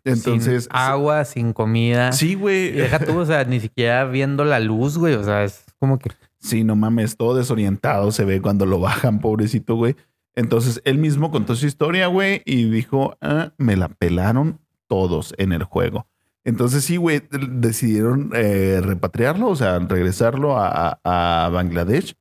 Entonces. 0.06 0.64
Sin 0.64 0.76
agua, 0.76 1.26
sin 1.26 1.54
comida. 1.54 2.12
Sí, 2.12 2.36
güey. 2.36 2.72
Deja 2.72 3.00
tú, 3.00 3.18
o 3.18 3.26
sea, 3.26 3.44
ni 3.46 3.60
siquiera 3.60 4.06
viendo 4.06 4.44
la 4.44 4.60
luz, 4.60 4.98
güey. 4.98 5.14
O 5.14 5.24
sea, 5.24 5.44
es 5.44 5.64
como 5.80 6.00
que. 6.00 6.10
Sí, 6.40 6.64
no 6.64 6.76
mames, 6.76 7.16
todo 7.16 7.36
desorientado 7.36 8.12
se 8.12 8.26
ve 8.26 8.42
cuando 8.42 8.66
lo 8.66 8.80
bajan, 8.80 9.20
pobrecito, 9.20 9.76
güey. 9.76 9.96
Entonces 10.36 10.82
él 10.84 10.98
mismo 10.98 11.32
contó 11.32 11.56
su 11.56 11.68
historia, 11.68 12.08
güey, 12.08 12.42
y 12.46 12.66
dijo, 12.66 13.18
ah, 13.22 13.54
me 13.58 13.76
la 13.76 13.88
pelaron 13.88 14.60
todos 14.94 15.34
en 15.40 15.54
el 15.54 15.64
juego. 15.64 16.06
Entonces 16.44 16.84
sí, 16.84 16.98
güey, 16.98 17.24
decidieron 17.50 18.30
eh, 18.36 18.80
repatriarlo, 18.80 19.48
o 19.48 19.56
sea, 19.56 19.80
regresarlo 19.80 20.56
a, 20.56 21.00
a, 21.04 21.50
Bangladesh. 21.50 22.14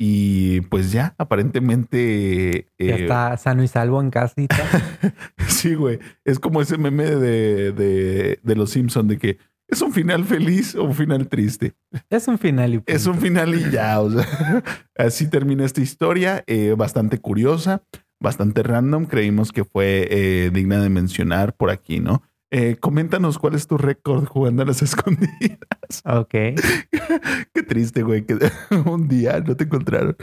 Y 0.00 0.62
pues 0.62 0.90
ya, 0.90 1.14
aparentemente... 1.16 2.66
ya 2.76 2.96
eh, 2.96 3.02
está 3.02 3.36
sano 3.36 3.62
y 3.62 3.68
salvo 3.68 4.00
en 4.00 4.10
casita. 4.10 4.56
sí, 5.46 5.76
güey. 5.76 6.00
Es 6.24 6.40
como 6.40 6.60
ese 6.60 6.76
meme 6.76 7.04
de, 7.04 7.70
de, 7.70 8.40
de 8.42 8.56
los 8.56 8.70
Simpsons 8.70 9.08
de 9.08 9.18
que 9.18 9.38
¿Es 9.68 9.82
un 9.82 9.92
final 9.92 10.24
feliz 10.24 10.74
o 10.74 10.84
un 10.84 10.94
final 10.94 11.28
triste? 11.28 11.74
Es 12.08 12.26
un 12.26 12.38
final 12.38 12.74
y 12.74 12.82
Es 12.86 13.06
un 13.06 13.18
final 13.18 13.54
y 13.54 13.70
ya. 13.70 14.00
O 14.00 14.10
sea, 14.10 14.64
así 14.96 15.28
termina 15.28 15.66
esta 15.66 15.82
historia, 15.82 16.42
eh, 16.46 16.74
bastante 16.76 17.18
curiosa, 17.18 17.82
bastante 18.20 18.62
random. 18.62 19.06
Creímos 19.06 19.52
que 19.52 19.64
fue 19.64 20.08
eh, 20.10 20.50
digna 20.52 20.80
de 20.80 20.88
mencionar 20.88 21.54
por 21.54 21.70
aquí, 21.70 22.00
¿no? 22.00 22.22
Eh, 22.50 22.76
coméntanos 22.80 23.38
cuál 23.38 23.54
es 23.54 23.66
tu 23.66 23.76
récord 23.76 24.24
jugando 24.24 24.62
a 24.62 24.66
las 24.66 24.82
escondidas. 24.82 26.02
Ok. 26.04 26.30
Qué 27.52 27.62
triste, 27.66 28.02
güey, 28.02 28.24
que 28.24 28.38
un 28.86 29.08
día 29.08 29.40
no 29.40 29.56
te 29.56 29.64
encontraron. 29.64 30.16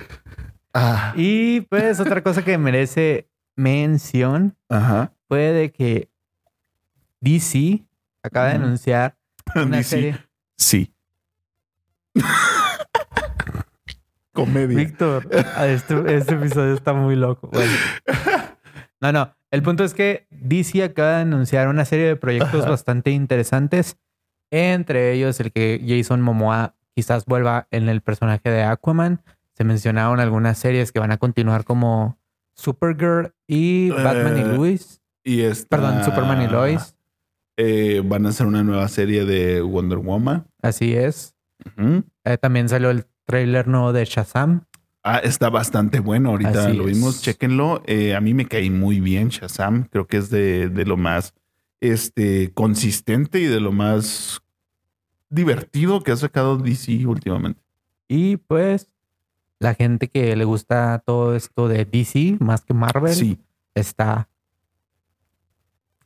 Ah. 0.74 1.14
Y 1.16 1.62
pues 1.62 2.00
otra 2.00 2.22
cosa 2.22 2.44
que 2.44 2.58
merece 2.58 3.30
mención 3.56 4.58
Ajá. 4.68 5.14
fue 5.28 5.40
de 5.54 5.72
que 5.72 6.10
DC 7.22 7.86
acaba 8.24 8.48
de 8.48 8.56
anunciar 8.56 9.18
una 9.56 9.82
serie. 9.84 10.18
Sí. 10.58 10.92
Comedia. 14.36 14.78
Víctor, 14.78 15.28
este, 15.32 16.18
este, 16.18 16.36
episodio 16.36 16.74
está 16.76 16.94
muy 16.94 17.16
loco. 17.16 17.50
No, 19.02 19.12
no. 19.12 19.36
El 19.52 19.62
punto 19.62 19.84
es 19.84 19.94
que 19.94 20.28
DC 20.32 20.84
acaba 20.84 21.16
de 21.16 21.22
anunciar 21.22 21.68
una 21.68 21.86
serie 21.86 22.08
de 22.08 22.16
proyectos 22.16 22.66
bastante 22.68 23.12
interesantes. 23.12 23.98
Entre 24.52 25.14
ellos, 25.14 25.40
el 25.40 25.52
que 25.52 25.82
Jason 25.86 26.22
Momoa 26.22 26.76
quizás 26.96 27.26
vuelva 27.26 27.68
en 27.72 27.90
el 27.90 28.02
personaje 28.02 28.50
de 28.50 28.64
Aquaman. 28.64 29.22
Se 29.54 29.64
mencionaron 29.64 30.20
algunas 30.20 30.58
series 30.58 30.92
que 30.92 31.00
van 31.00 31.12
a 31.12 31.18
continuar 31.18 31.64
como 31.64 32.18
Supergirl 32.56 33.34
y 33.48 33.90
Batman 33.92 34.38
y 34.38 34.42
eh, 34.42 34.46
Lois. 34.46 35.02
Y 35.24 35.44
Perdón, 35.70 36.04
Superman 36.04 36.42
y 36.42 36.48
Lois. 36.48 36.96
Eh, 37.58 38.02
van 38.04 38.26
a 38.26 38.30
hacer 38.30 38.48
una 38.48 38.64
nueva 38.64 38.88
serie 38.90 39.26
de 39.26 39.62
Wonder 39.62 40.00
Woman. 40.00 40.48
Así 40.62 40.96
es. 40.96 41.36
Eh, 42.26 42.38
también 42.38 42.68
salió 42.68 42.90
el 42.90 43.06
trailer 43.26 43.68
nuevo 43.68 43.94
de 43.94 44.06
Shazam. 44.06 44.66
Ah, 45.04 45.20
está 45.20 45.50
bastante 45.50 46.00
bueno. 46.00 46.30
Ahorita 46.32 46.70
lo 46.70 46.86
vimos, 46.86 47.22
chéquenlo. 47.22 47.84
Eh, 47.86 48.16
a 48.16 48.22
mí 48.22 48.34
me 48.34 48.48
caí 48.48 48.70
muy 48.70 49.00
bien 49.00 49.30
Shazam. 49.30 49.88
Creo 49.92 50.08
que 50.08 50.18
es 50.18 50.30
de, 50.30 50.70
lo 50.86 50.98
más 50.98 51.34
este, 51.80 52.52
consistente 52.54 53.40
y 53.40 53.46
de 53.46 53.60
lo 53.60 53.72
más 53.72 54.42
divertido 55.30 56.02
que 56.02 56.12
ha 56.12 56.16
sacado 56.18 56.58
DC 56.58 57.06
últimamente. 57.06 57.62
Y 58.08 58.38
pues 58.38 58.90
la 59.60 59.74
gente 59.76 60.08
que 60.10 60.36
le 60.36 60.46
gusta 60.46 61.04
todo 61.06 61.36
esto 61.36 61.68
de 61.68 61.86
DC 61.86 62.38
más 62.40 62.66
que 62.66 62.74
Marvel 62.74 63.14
sí. 63.14 63.40
está 63.76 64.28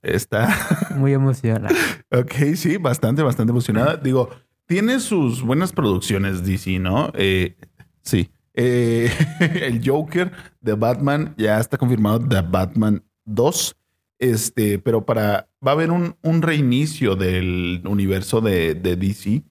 Está 0.02 0.48
muy 0.96 1.14
emocionada. 1.14 1.76
ok, 2.12 2.56
sí, 2.56 2.78
bastante, 2.78 3.22
bastante 3.22 3.52
emocionada. 3.52 3.98
Digo, 3.98 4.30
tiene 4.70 5.00
sus 5.00 5.42
buenas 5.42 5.74
producciones 5.74 6.46
DC, 6.46 6.78
¿no? 6.78 7.12
Eh, 7.16 7.56
sí. 8.04 8.30
Eh, 8.54 9.12
el 9.64 9.82
Joker 9.84 10.32
de 10.62 10.74
Batman 10.74 11.34
ya 11.38 11.60
está 11.60 11.76
confirmado 11.76 12.20
de 12.20 12.40
Batman 12.42 13.04
2. 13.26 13.76
Este, 14.20 14.78
pero 14.78 15.04
para. 15.04 15.50
Va 15.66 15.72
a 15.72 15.74
haber 15.74 15.90
un, 15.90 16.16
reinicio 16.42 17.16
del 17.16 17.82
universo 17.84 18.42
de, 18.42 18.76
DC. 18.76 19.42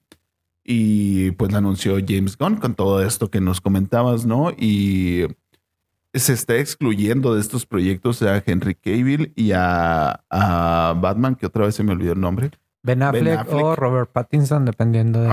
Y 0.63 1.31
pues 1.31 1.51
la 1.51 1.57
anunció 1.57 1.97
James 1.97 2.37
Gunn 2.37 2.55
con 2.55 2.73
todo 2.73 3.03
esto 3.03 3.29
que 3.29 3.41
nos 3.41 3.59
comentabas, 3.59 4.25
¿no? 4.25 4.51
Y 4.51 5.25
se 6.13 6.31
está 6.31 6.57
excluyendo 6.57 7.35
de 7.35 7.41
estos 7.41 7.65
proyectos 7.65 8.21
a 8.21 8.41
Henry 8.45 8.75
Cavill 8.75 9.33
y 9.35 9.51
a, 9.53 10.23
Batman, 10.29 11.35
que 11.35 11.45
otra 11.45 11.65
vez 11.65 11.75
se 11.75 11.83
me 11.83 11.91
olvidó 11.91 12.13
el 12.13 12.21
nombre. 12.21 12.51
Ben 12.83 13.03
Affleck, 13.03 13.51
o 13.51 13.75
Robert 13.75 14.11
Pattinson, 14.11 14.65
dependiendo 14.65 15.21
de, 15.21 15.29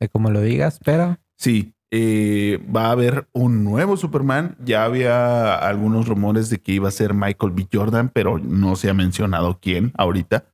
de 0.00 0.08
cómo 0.08 0.30
lo 0.30 0.40
digas, 0.40 0.78
pero... 0.84 1.18
Sí, 1.36 1.74
eh, 1.90 2.60
va 2.74 2.86
a 2.86 2.90
haber 2.90 3.28
un 3.32 3.64
nuevo 3.64 3.96
Superman. 3.96 4.56
Ya 4.64 4.84
había 4.84 5.54
algunos 5.54 6.08
rumores 6.08 6.50
de 6.50 6.58
que 6.58 6.72
iba 6.72 6.88
a 6.88 6.92
ser 6.92 7.14
Michael 7.14 7.52
B. 7.52 7.68
Jordan, 7.72 8.10
pero 8.12 8.38
no 8.38 8.76
se 8.76 8.90
ha 8.90 8.94
mencionado 8.94 9.58
quién 9.60 9.92
ahorita. 9.96 10.44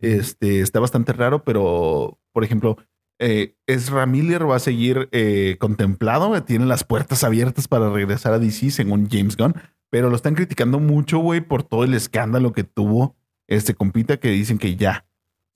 Este 0.00 0.60
está 0.60 0.78
bastante 0.78 1.12
raro, 1.12 1.42
pero 1.42 2.18
por 2.32 2.44
ejemplo, 2.44 2.76
eh, 3.18 3.56
Ezra 3.66 4.06
Miller 4.06 4.48
va 4.48 4.56
a 4.56 4.60
seguir 4.60 5.08
eh, 5.10 5.56
contemplado, 5.58 6.40
tiene 6.44 6.66
las 6.66 6.84
puertas 6.84 7.24
abiertas 7.24 7.66
para 7.66 7.90
regresar 7.90 8.32
a 8.32 8.38
DC, 8.38 8.70
según 8.70 9.08
James 9.10 9.36
Gunn, 9.36 9.54
pero 9.90 10.08
lo 10.08 10.14
están 10.14 10.36
criticando 10.36 10.78
mucho, 10.78 11.18
güey, 11.18 11.40
por 11.40 11.64
todo 11.64 11.82
el 11.82 11.94
escándalo 11.94 12.52
que 12.52 12.62
tuvo 12.62 13.16
este 13.48 13.74
compita 13.74 14.18
que 14.18 14.28
dicen 14.30 14.58
que 14.58 14.76
ya 14.76 15.07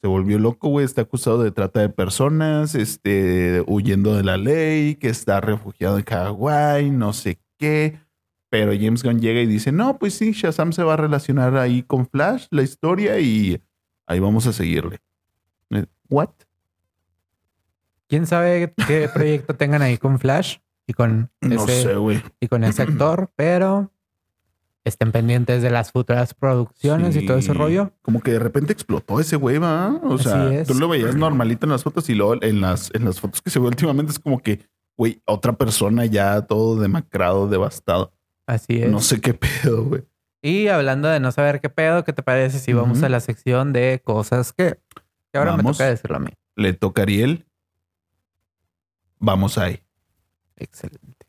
se 0.03 0.09
volvió 0.09 0.38
loco, 0.38 0.69
güey, 0.69 0.85
está 0.85 1.03
acusado 1.03 1.43
de 1.43 1.53
trata 1.53 1.81
de 1.81 1.88
personas, 1.88 2.75
este, 2.75 3.62
huyendo 3.69 4.17
de 4.17 4.25
la 4.25 4.37
ley, 4.37 4.97
que 4.97 5.09
está 5.09 5.41
refugiado 5.41 5.97
en 5.97 6.05
Hawái, 6.05 6.91
no 6.91 7.12
sé 7.12 7.38
qué. 7.57 8.01
Pero 8.49 8.73
James 8.73 9.05
Gunn 9.05 9.21
llega 9.21 9.41
y 9.41 9.47
dice, 9.47 9.71
no, 9.71 9.99
pues 9.99 10.15
sí, 10.15 10.33
Shazam 10.33 10.73
se 10.73 10.83
va 10.83 10.95
a 10.95 10.97
relacionar 10.99 11.57
ahí 11.57 11.85
con 11.85 12.09
Flash, 12.09 12.47
la 12.51 12.62
historia, 12.62 13.21
y 13.21 13.62
ahí 14.07 14.19
vamos 14.19 14.47
a 14.49 14.53
seguirle. 14.53 14.99
Eh, 15.71 15.87
¿What? 16.09 16.31
quién 18.09 18.27
sabe 18.27 18.75
qué 18.88 19.09
proyecto 19.15 19.55
tengan 19.55 19.83
ahí 19.83 19.99
con 19.99 20.19
Flash 20.19 20.59
y 20.87 20.95
con 20.95 21.31
ese, 21.41 21.95
y 22.41 22.49
con 22.49 22.65
ese 22.65 22.83
actor, 22.83 23.31
pero 23.37 23.91
estén 24.85 25.12
pendientes 25.12 25.62
de 25.62 25.71
las 25.71 25.92
futuras 25.92 26.35
producciones 26.35 27.16
y 27.16 27.27
todo 27.27 27.38
ese 27.38 27.55
rollo. 27.55 27.92
Como 28.03 28.21
que 28.21 28.33
de 28.33 28.38
repente 28.38 28.73
explotó 28.73 29.21
ese 29.21 29.37
güey, 29.37 29.59
¿va? 29.59 30.01
O 30.03 30.18
sea, 30.18 30.64
tú 30.64 30.75
lo 30.75 30.88
veías 30.88 31.14
normalito 31.14 31.66
en 31.66 31.73
las 31.73 31.85
fotos 31.85 32.09
y 32.11 32.14
luego 32.14 32.42
en 32.42 32.61
las, 32.61 32.90
en 32.95 33.05
las 33.05 33.21
fotos 33.21 33.42
que 33.42 33.51
se 33.51 33.59
ve 33.59 33.66
últimamente 33.66 34.12
es 34.12 34.18
como 34.18 34.40
que, 34.40 34.61
güey, 34.97 35.23
otra 35.25 35.53
persona 35.53 36.07
ya 36.07 36.42
todo 36.42 36.81
demacrado, 36.81 37.49
devastado. 37.49 38.12
Así 38.47 38.83
es. 38.83 38.90
No 38.90 39.01
sé 39.01 39.21
qué 39.21 39.35
pedo, 39.62 39.85
güey. 39.85 40.03
Y 40.42 40.66
hablando 40.66 41.09
de 41.09 41.21
no 41.21 41.31
saber 41.31 41.61
qué 41.61 41.68
pedo, 41.68 42.03
¿qué 42.05 42.12
te 42.12 42.23
parece 42.23 42.59
si 42.59 42.73
vamos 42.73 43.03
a 43.05 43.09
la 43.09 43.21
sección 43.21 43.73
de 43.73 44.01
cosas 44.05 44.53
que, 44.53 44.77
ahora 45.33 45.57
me 45.57 45.62
toca 45.62 45.87
decirlo 45.87 46.16
a 46.16 46.21
mí? 46.21 46.31
Le 46.57 46.73
toca 46.73 47.03
a 47.03 47.05
Ariel. 47.05 47.47
Vamos 49.21 49.57
ahí. 49.57 49.81
Excelente. 50.57 51.22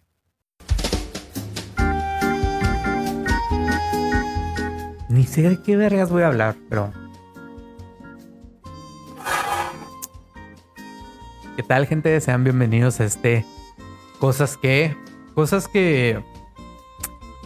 Ni 5.14 5.26
sé 5.26 5.44
de 5.44 5.62
qué 5.62 5.78
vergas 5.78 6.10
voy 6.10 6.24
a 6.24 6.28
hablar, 6.28 6.56
pero. 6.70 6.92
¿Qué 11.56 11.62
tal, 11.62 11.86
gente? 11.86 12.20
Sean 12.20 12.44
bienvenidos 12.44 13.00
a 13.00 13.04
este. 13.04 13.46
Cosas 14.18 14.58
que. 14.58 14.98
Cosas 15.36 15.68
que. 15.68 16.20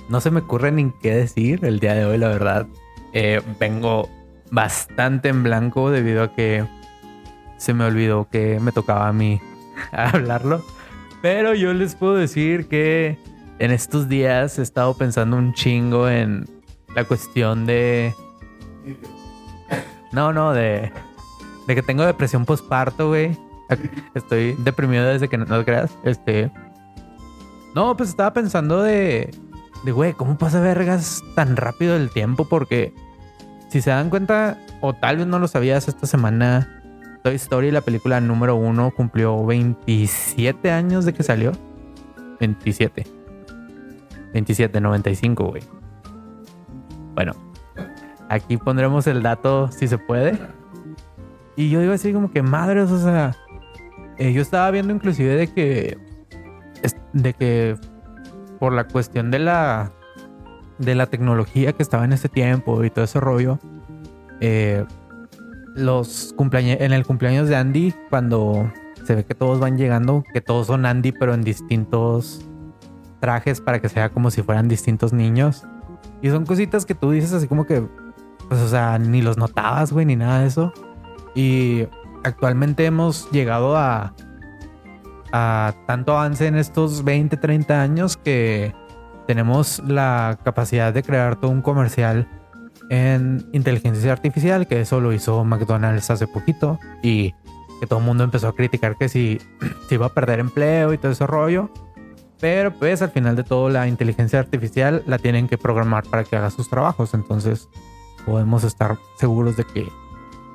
No 0.07 0.21
se 0.21 0.31
me 0.31 0.39
ocurre 0.39 0.71
ni 0.71 0.93
qué 1.01 1.13
decir 1.13 1.65
el 1.65 1.81
día 1.81 1.93
de 1.93 2.05
hoy, 2.05 2.17
la 2.17 2.29
verdad. 2.29 2.67
Eh, 3.11 3.41
vengo 3.59 4.07
bastante 4.49 5.27
en 5.27 5.43
blanco 5.43 5.91
debido 5.91 6.23
a 6.23 6.33
que 6.33 6.65
se 7.57 7.73
me 7.73 7.83
olvidó 7.83 8.29
que 8.29 8.61
me 8.61 8.71
tocaba 8.71 9.09
a 9.09 9.13
mí 9.13 9.41
hablarlo. 9.91 10.63
Pero 11.21 11.53
yo 11.53 11.73
les 11.73 11.95
puedo 11.95 12.15
decir 12.15 12.69
que 12.69 13.17
en 13.59 13.71
estos 13.71 14.07
días 14.07 14.57
he 14.57 14.61
estado 14.61 14.93
pensando 14.93 15.35
un 15.35 15.51
chingo 15.53 16.07
en 16.07 16.56
la 16.95 17.03
cuestión 17.03 17.65
de. 17.65 18.13
No, 20.11 20.33
no, 20.33 20.53
de. 20.53 20.91
De 21.67 21.75
que 21.75 21.81
tengo 21.81 22.05
depresión 22.05 22.45
postparto, 22.45 23.09
güey. 23.09 23.37
Estoy 24.15 24.55
deprimido 24.59 25.05
desde 25.05 25.27
que 25.27 25.37
no, 25.37 25.45
lo 25.45 25.65
creas. 25.65 25.91
Este. 26.03 26.51
No, 27.75 27.95
pues 27.97 28.09
estaba 28.09 28.33
pensando 28.33 28.81
de. 28.81 29.33
De, 29.83 29.91
güey, 29.91 30.13
¿cómo 30.13 30.37
pasa 30.37 30.59
vergas 30.59 31.23
tan 31.35 31.55
rápido 31.55 31.95
el 31.95 32.09
tiempo? 32.09 32.45
Porque 32.45 32.93
si 33.69 33.81
se 33.81 33.91
dan 33.91 34.09
cuenta, 34.09 34.57
o 34.81 34.93
tal 34.93 35.17
vez 35.17 35.27
no 35.27 35.39
lo 35.39 35.47
sabías, 35.47 35.87
esta 35.87 36.07
semana 36.07 36.77
Toy 37.23 37.35
Story, 37.35 37.71
la 37.71 37.81
película 37.81 38.19
número 38.21 38.55
uno, 38.55 38.91
cumplió 38.95 39.45
27 39.45 40.71
años 40.71 41.05
de 41.05 41.13
que 41.13 41.23
salió. 41.23 41.51
27. 42.39 43.05
27, 44.33 44.81
95, 44.81 45.43
güey. 45.43 45.76
Bueno, 47.17 47.33
aquí 48.29 48.57
pondremos 48.57 49.07
el 49.07 49.23
dato 49.23 49.71
si 49.71 49.87
se 49.87 49.97
puede. 49.97 50.37
Y 51.55 51.71
yo 51.71 51.81
digo 51.81 51.93
así 51.93 52.13
como 52.13 52.29
que 52.29 52.43
madres, 52.43 52.91
o 52.91 52.99
sea, 52.99 53.35
eh, 54.19 54.31
yo 54.33 54.43
estaba 54.43 54.69
viendo 54.69 54.93
inclusive 54.93 55.35
de 55.35 55.47
que, 55.47 55.97
de 57.13 57.33
que 57.33 57.75
por 58.59 58.71
la 58.71 58.83
cuestión 58.83 59.31
de 59.31 59.39
la, 59.39 59.91
de 60.77 60.93
la 60.93 61.07
tecnología 61.07 61.73
que 61.73 61.81
estaba 61.81 62.05
en 62.05 62.13
ese 62.13 62.29
tiempo 62.29 62.83
y 62.83 62.91
todo 62.91 63.05
ese 63.05 63.19
rollo, 63.19 63.57
eh, 64.39 64.85
los 65.73 66.35
cumpleaños, 66.37 66.77
en 66.81 66.93
el 66.93 67.03
cumpleaños 67.03 67.49
de 67.49 67.55
Andy, 67.55 67.95
cuando 68.11 68.71
se 69.05 69.15
ve 69.15 69.25
que 69.25 69.33
todos 69.33 69.59
van 69.59 69.75
llegando, 69.75 70.23
que 70.33 70.41
todos 70.41 70.67
son 70.67 70.85
Andy, 70.85 71.13
pero 71.13 71.33
en 71.33 71.41
distintos 71.41 72.45
trajes 73.19 73.59
para 73.59 73.81
que 73.81 73.89
sea 73.89 74.09
como 74.09 74.29
si 74.29 74.43
fueran 74.43 74.67
distintos 74.67 75.13
niños. 75.13 75.65
Y 76.21 76.29
son 76.29 76.45
cositas 76.45 76.85
que 76.85 76.95
tú 76.95 77.11
dices 77.11 77.33
así 77.33 77.47
como 77.47 77.65
que, 77.65 77.87
pues, 78.49 78.61
o 78.61 78.67
sea, 78.67 78.97
ni 78.97 79.21
los 79.21 79.37
notabas, 79.37 79.91
güey, 79.91 80.05
ni 80.05 80.15
nada 80.15 80.41
de 80.41 80.47
eso. 80.47 80.73
Y 81.35 81.87
actualmente 82.23 82.85
hemos 82.85 83.29
llegado 83.31 83.77
a, 83.77 84.13
a 85.31 85.73
tanto 85.85 86.13
avance 86.13 86.47
en 86.47 86.55
estos 86.55 87.03
20, 87.03 87.37
30 87.37 87.81
años 87.81 88.17
que 88.17 88.73
tenemos 89.27 89.81
la 89.85 90.39
capacidad 90.43 90.93
de 90.93 91.03
crear 91.03 91.35
todo 91.35 91.51
un 91.51 91.61
comercial 91.61 92.27
en 92.89 93.47
inteligencia 93.51 94.11
artificial, 94.11 94.67
que 94.67 94.81
eso 94.81 95.01
lo 95.01 95.11
hizo 95.13 95.43
McDonald's 95.43 96.09
hace 96.09 96.27
poquito 96.27 96.79
y 97.03 97.33
que 97.79 97.87
todo 97.87 97.99
el 97.99 98.05
mundo 98.05 98.23
empezó 98.23 98.47
a 98.47 98.55
criticar 98.55 98.95
que 98.97 99.09
si, 99.09 99.39
si 99.89 99.95
iba 99.95 100.07
a 100.07 100.13
perder 100.13 100.39
empleo 100.39 100.93
y 100.93 100.97
todo 100.97 101.11
ese 101.11 101.27
rollo. 101.27 101.69
Pero 102.39 102.71
pues 102.71 103.01
al 103.01 103.11
final 103.11 103.35
de 103.35 103.43
todo 103.43 103.69
la 103.69 103.87
inteligencia 103.87 104.39
artificial 104.39 105.03
la 105.07 105.17
tienen 105.17 105.47
que 105.47 105.57
programar 105.57 106.03
para 106.03 106.23
que 106.23 106.35
haga 106.35 106.51
sus 106.51 106.69
trabajos. 106.69 107.13
Entonces 107.13 107.67
podemos 108.25 108.63
estar 108.63 108.97
seguros 109.17 109.57
de 109.57 109.63
que 109.63 109.87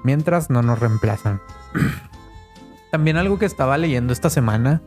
mientras 0.04 0.50
no 0.50 0.62
nos 0.62 0.78
reemplazan. 0.78 1.40
también 2.92 3.16
algo 3.16 3.38
que 3.38 3.46
estaba 3.46 3.78
leyendo 3.78 4.12
esta 4.12 4.28
semana, 4.28 4.82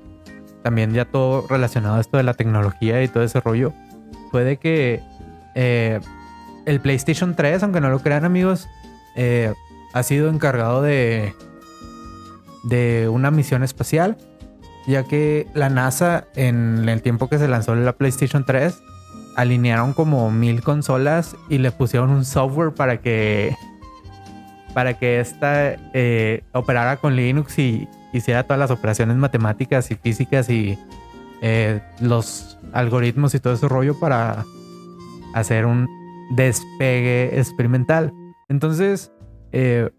también 0.61 0.93
ya 0.93 1.05
todo 1.05 1.47
relacionado 1.47 1.95
a 1.95 2.01
esto 2.01 2.17
de 2.17 2.23
la 2.23 2.35
tecnología 2.35 3.01
y 3.03 3.07
todo 3.07 3.23
ese 3.23 3.39
rollo, 3.41 3.73
fue 4.29 4.43
de 4.43 4.57
que 4.57 5.01
eh, 5.55 5.99
el 6.67 6.79
PlayStation 6.81 7.35
3, 7.35 7.63
aunque 7.63 7.81
no 7.81 7.89
lo 7.89 7.99
crean 7.99 8.23
amigos, 8.23 8.67
eh, 9.15 9.55
ha 9.93 10.03
sido 10.03 10.29
encargado 10.29 10.83
de, 10.83 11.33
de 12.63 13.09
una 13.09 13.31
misión 13.31 13.63
espacial 13.63 14.17
ya 14.87 15.03
que 15.03 15.47
la 15.53 15.69
NASA 15.69 16.25
en 16.35 16.87
el 16.87 17.01
tiempo 17.01 17.29
que 17.29 17.39
se 17.39 17.47
lanzó 17.47 17.75
la 17.75 17.93
PlayStation 17.93 18.45
3 18.45 18.81
alinearon 19.35 19.93
como 19.93 20.31
mil 20.31 20.61
consolas 20.61 21.35
y 21.49 21.57
le 21.57 21.71
pusieron 21.71 22.09
un 22.09 22.25
software 22.25 22.73
para 22.73 23.01
que 23.01 23.55
para 24.73 24.95
que 24.95 25.19
esta 25.19 25.75
eh, 25.93 26.43
operara 26.51 26.97
con 26.97 27.15
Linux 27.15 27.57
y 27.59 27.87
hiciera 28.11 28.43
todas 28.43 28.59
las 28.59 28.71
operaciones 28.71 29.15
matemáticas 29.15 29.89
y 29.89 29.95
físicas 29.95 30.49
y 30.49 30.77
eh, 31.41 31.81
los 32.01 32.57
algoritmos 32.73 33.33
y 33.35 33.39
todo 33.39 33.53
ese 33.53 33.67
rollo 33.69 33.97
para 33.99 34.45
hacer 35.33 35.65
un 35.65 35.87
despegue 36.31 37.39
experimental. 37.39 38.13
Entonces, 38.49 39.11
eh, 39.51 39.89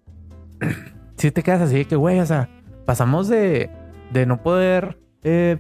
si 1.17 1.31
te 1.31 1.43
quedas 1.43 1.63
así 1.63 1.77
de 1.77 1.85
que, 1.87 1.97
güey, 1.97 2.21
o 2.21 2.27
sea, 2.27 2.51
pasamos 2.85 3.29
de 3.29 3.71
de 4.11 4.27
no 4.27 4.43
poder 4.43 4.99
eh, 5.23 5.59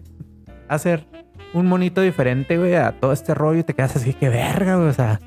hacer 0.68 1.06
un 1.54 1.66
monito 1.66 2.00
diferente, 2.00 2.58
güey, 2.58 2.74
a 2.74 2.92
todo 2.92 3.12
este 3.12 3.34
rollo 3.34 3.60
y 3.60 3.64
te 3.64 3.74
quedas 3.74 3.96
así 3.96 4.14
que 4.14 4.28
verga, 4.28 4.76
güey. 4.76 4.88
O 4.88 4.92
sea, 4.92 5.20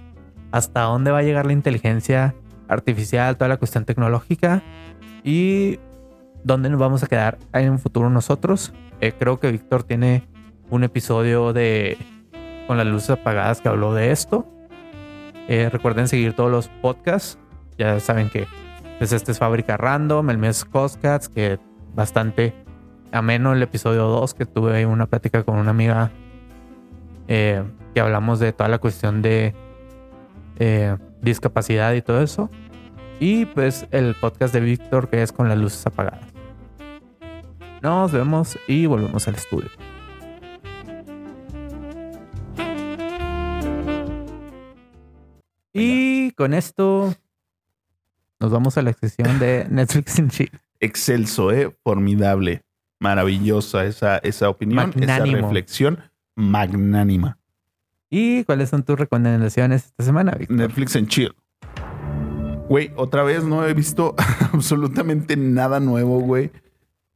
hasta 0.52 0.82
dónde 0.82 1.12
va 1.12 1.20
a 1.20 1.24
llegar 1.24 1.46
la 1.46 1.54
inteligencia 1.54 2.36
artificial, 2.68 3.38
toda 3.38 3.50
la 3.50 3.58
cuestión 3.58 3.86
tecnológica 3.86 4.62
y 5.24 5.80
dónde 6.44 6.70
nos 6.70 6.80
vamos 6.80 7.04
a 7.04 7.08
quedar 7.08 7.38
en 7.54 7.72
un 7.72 7.80
futuro 7.80 8.10
nosotros. 8.10 8.74
Eh, 9.02 9.14
creo 9.18 9.40
que 9.40 9.52
Víctor 9.52 9.84
tiene 9.84 10.24
un 10.70 10.84
episodio 10.84 11.54
de 11.54 11.98
con 12.68 12.78
las 12.78 12.86
luces 12.86 13.12
apagadas 13.12 13.62
que 13.62 13.70
habló 13.70 13.94
de 13.94 14.12
esto. 14.12 14.48
Eh, 15.48 15.70
recuerden 15.72 16.08
seguir 16.08 16.34
todos 16.34 16.52
los 16.52 16.68
podcasts. 16.68 17.40
Ya 17.78 18.00
saben 18.00 18.30
que 18.30 18.46
pues 19.00 19.12
este 19.14 19.32
es 19.32 19.40
Fábrica 19.40 19.78
Random, 19.78 20.30
el 20.30 20.38
mes 20.38 20.66
Coscats, 20.66 21.30
que 21.30 21.58
bastante 21.96 22.54
ameno 23.12 23.54
el 23.54 23.62
episodio 23.62 24.08
2, 24.08 24.34
que 24.34 24.46
tuve 24.46 24.76
ahí 24.76 24.86
una 24.86 25.08
plática 25.08 25.44
con 25.44 25.58
una 25.58 25.72
amiga 25.72 26.12
eh, 27.28 27.64
que 27.94 28.00
hablamos 28.00 28.40
de 28.40 28.54
toda 28.54 28.70
la 28.70 28.80
cuestión 28.80 29.22
de 29.22 29.54
eh, 30.58 30.98
discapacidad 31.22 31.94
y 31.94 32.02
todo 32.02 32.22
eso. 32.22 32.50
Y 33.20 33.46
pues 33.46 33.88
el 33.92 34.16
podcast 34.16 34.54
de 34.54 34.62
Víctor, 34.62 35.10
que 35.10 35.22
es 35.22 35.32
con 35.32 35.50
las 35.50 35.58
luces 35.58 35.86
apagadas. 35.86 36.22
Nos 37.82 38.12
vemos 38.12 38.58
y 38.68 38.86
volvemos 38.86 39.28
al 39.28 39.36
estudio. 39.36 39.70
Y 45.74 46.32
con 46.32 46.54
esto 46.54 47.14
nos 48.40 48.52
vamos 48.52 48.78
a 48.78 48.82
la 48.82 48.94
sección 48.94 49.40
de 49.40 49.68
Netflix 49.70 50.20
en 50.20 50.30
Chill. 50.30 50.52
Excelso, 50.80 51.52
¿eh? 51.52 51.76
Formidable 51.84 52.64
maravillosa 53.00 53.86
esa, 53.86 54.18
esa 54.20 54.50
opinión, 54.50 54.94
esa 54.96 55.26
reflexión 55.26 56.00
magnánima. 56.36 57.38
¿Y 58.10 58.44
cuáles 58.44 58.70
son 58.70 58.84
tus 58.84 58.98
recomendaciones 59.00 59.86
esta 59.86 60.04
semana, 60.04 60.32
Víctor? 60.32 60.58
Netflix 60.58 60.96
en 60.96 61.08
chill. 61.08 61.36
Güey, 62.68 62.92
otra 62.96 63.24
vez 63.24 63.44
no 63.44 63.66
he 63.66 63.74
visto 63.74 64.16
absolutamente 64.54 65.38
nada 65.38 65.80
nuevo, 65.80 66.20
güey. 66.20 66.52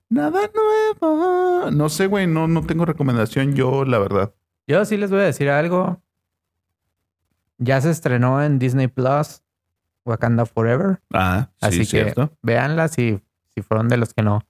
Nada 0.10 0.41
nuevo. 0.54 1.72
No 1.72 1.89
sé, 1.89 2.08
güey, 2.08 2.28
no, 2.28 2.48
no 2.48 2.63
tengo 2.63 2.86
recomendación 2.86 3.54
yo, 3.54 3.86
la 3.86 4.00
verdad. 4.00 4.34
Yo 4.67 4.86
sí 4.86 4.98
les 4.98 5.10
voy 5.10 5.22
a 5.22 5.26
decir 5.26 5.50
algo. 5.50 6.02
Ya 7.58 7.82
se 7.82 7.89
estrenó 7.89 8.41
en 8.41 8.60
Disney 8.60 8.88
Plus 8.88 9.41
Wakanda 10.06 10.46
Forever. 10.46 11.02
Ah, 11.12 11.50
sí, 11.62 11.82
Así 11.82 11.88
que 11.88 12.13
véanla 12.41 12.88
si, 12.88 13.22
si 13.54 13.62
fueron 13.62 13.89
de 13.89 13.98
los 13.98 14.13
que 14.13 14.22
no 14.22 14.43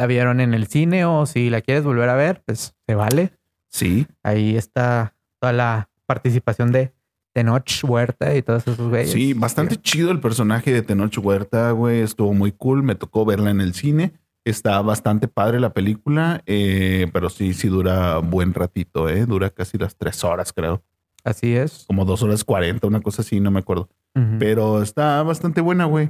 la 0.00 0.06
vieron 0.06 0.40
en 0.40 0.54
el 0.54 0.66
cine 0.66 1.04
o 1.04 1.26
si 1.26 1.50
la 1.50 1.60
quieres 1.60 1.84
volver 1.84 2.08
a 2.08 2.14
ver, 2.14 2.42
pues 2.46 2.74
se 2.86 2.94
vale. 2.94 3.34
Sí. 3.68 4.06
Ahí 4.22 4.56
está 4.56 5.14
toda 5.38 5.52
la 5.52 5.90
participación 6.06 6.72
de 6.72 6.94
Tenoch 7.34 7.84
Huerta 7.84 8.34
y 8.34 8.40
todos 8.40 8.66
esos 8.66 8.88
güeyes. 8.88 9.12
Sí, 9.12 9.34
bastante 9.34 9.76
chido 9.76 10.10
el 10.10 10.18
personaje 10.18 10.72
de 10.72 10.80
Tenoch 10.80 11.18
Huerta, 11.18 11.72
güey. 11.72 12.00
Estuvo 12.00 12.32
muy 12.32 12.50
cool. 12.50 12.82
Me 12.82 12.94
tocó 12.94 13.26
verla 13.26 13.50
en 13.50 13.60
el 13.60 13.74
cine. 13.74 14.14
Está 14.46 14.80
bastante 14.80 15.28
padre 15.28 15.60
la 15.60 15.74
película, 15.74 16.42
eh, 16.46 17.10
pero 17.12 17.28
sí, 17.28 17.52
sí 17.52 17.68
dura 17.68 18.16
buen 18.20 18.54
ratito, 18.54 19.06
¿eh? 19.10 19.26
Dura 19.26 19.50
casi 19.50 19.76
las 19.76 19.96
tres 19.96 20.24
horas, 20.24 20.54
creo. 20.54 20.82
Así 21.24 21.54
es. 21.54 21.84
Como 21.86 22.06
dos 22.06 22.22
horas 22.22 22.42
cuarenta, 22.42 22.86
una 22.86 23.02
cosa 23.02 23.20
así, 23.20 23.38
no 23.38 23.50
me 23.50 23.60
acuerdo. 23.60 23.90
Pero 24.38 24.80
está 24.80 25.22
bastante 25.22 25.60
buena, 25.60 25.84
güey. 25.84 26.08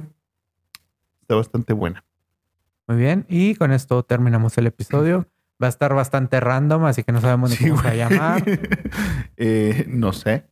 Está 1.19 1.35
bastante 1.35 1.73
buena. 1.73 2.05
Muy 2.91 2.99
bien, 2.99 3.25
y 3.29 3.55
con 3.55 3.71
esto 3.71 4.03
terminamos 4.03 4.57
el 4.57 4.67
episodio. 4.67 5.25
Va 5.63 5.67
a 5.67 5.69
estar 5.69 5.93
bastante 5.93 6.41
random, 6.41 6.83
así 6.83 7.03
que 7.03 7.13
no 7.13 7.21
sabemos 7.21 7.51
ni 7.51 7.69
cómo 7.69 7.81
se 7.81 7.87
va 7.87 7.91
a 7.91 7.95
llamar. 7.95 8.43
Eh, 9.37 9.85
no 9.87 10.11
sé. 10.11 10.43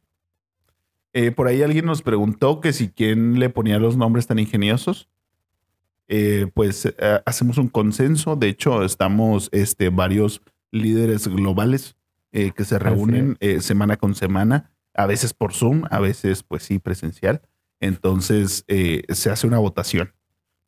Eh, 1.11 1.31
por 1.31 1.47
ahí 1.47 1.61
alguien 1.63 1.85
nos 1.85 2.01
preguntó 2.01 2.61
que 2.61 2.71
si 2.71 2.87
quién 2.87 3.39
le 3.39 3.49
ponía 3.49 3.77
los 3.77 3.97
nombres 3.97 4.25
tan 4.25 4.39
ingeniosos. 4.39 5.09
Eh, 6.07 6.49
pues 6.53 6.87
hacemos 7.25 7.57
un 7.57 7.67
consenso. 7.67 8.37
De 8.37 8.47
hecho, 8.47 8.85
estamos 8.85 9.49
este, 9.51 9.89
varios 9.89 10.41
líderes 10.71 11.27
globales 11.27 11.97
que 12.31 12.63
se 12.63 12.79
reúnen 12.79 13.37
semana 13.59 13.97
con 13.97 14.15
semana, 14.15 14.71
a 14.93 15.07
veces 15.07 15.33
por 15.33 15.53
Zoom, 15.53 15.83
a 15.91 15.99
veces 15.99 16.43
pues 16.43 16.63
sí 16.63 16.79
presencial. 16.79 17.41
Entonces 17.81 18.63
se 19.09 19.29
hace 19.29 19.45
una 19.45 19.59
votación 19.59 20.13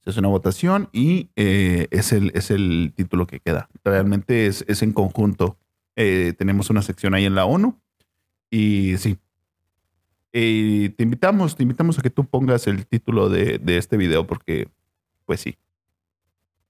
se 0.03 0.09
hace 0.09 0.19
una 0.19 0.29
votación 0.29 0.89
y 0.91 1.29
eh, 1.35 1.87
es, 1.91 2.11
el, 2.11 2.31
es 2.33 2.51
el 2.51 2.93
título 2.95 3.27
que 3.27 3.39
queda. 3.39 3.69
Realmente 3.83 4.47
es, 4.47 4.65
es 4.67 4.81
en 4.81 4.93
conjunto. 4.93 5.57
Eh, 5.95 6.33
tenemos 6.37 6.69
una 6.69 6.81
sección 6.81 7.13
ahí 7.13 7.25
en 7.25 7.35
la 7.35 7.45
ONU 7.45 7.79
y 8.49 8.97
sí. 8.97 9.17
te 10.31 10.95
invitamos, 10.97 11.55
te 11.55 11.63
invitamos 11.63 11.99
a 11.99 12.01
que 12.01 12.09
tú 12.09 12.25
pongas 12.25 12.65
el 12.67 12.85
título 12.87 13.29
de, 13.29 13.59
de, 13.59 13.77
este 13.77 13.97
video 13.97 14.25
porque, 14.25 14.67
pues 15.25 15.41
sí. 15.41 15.57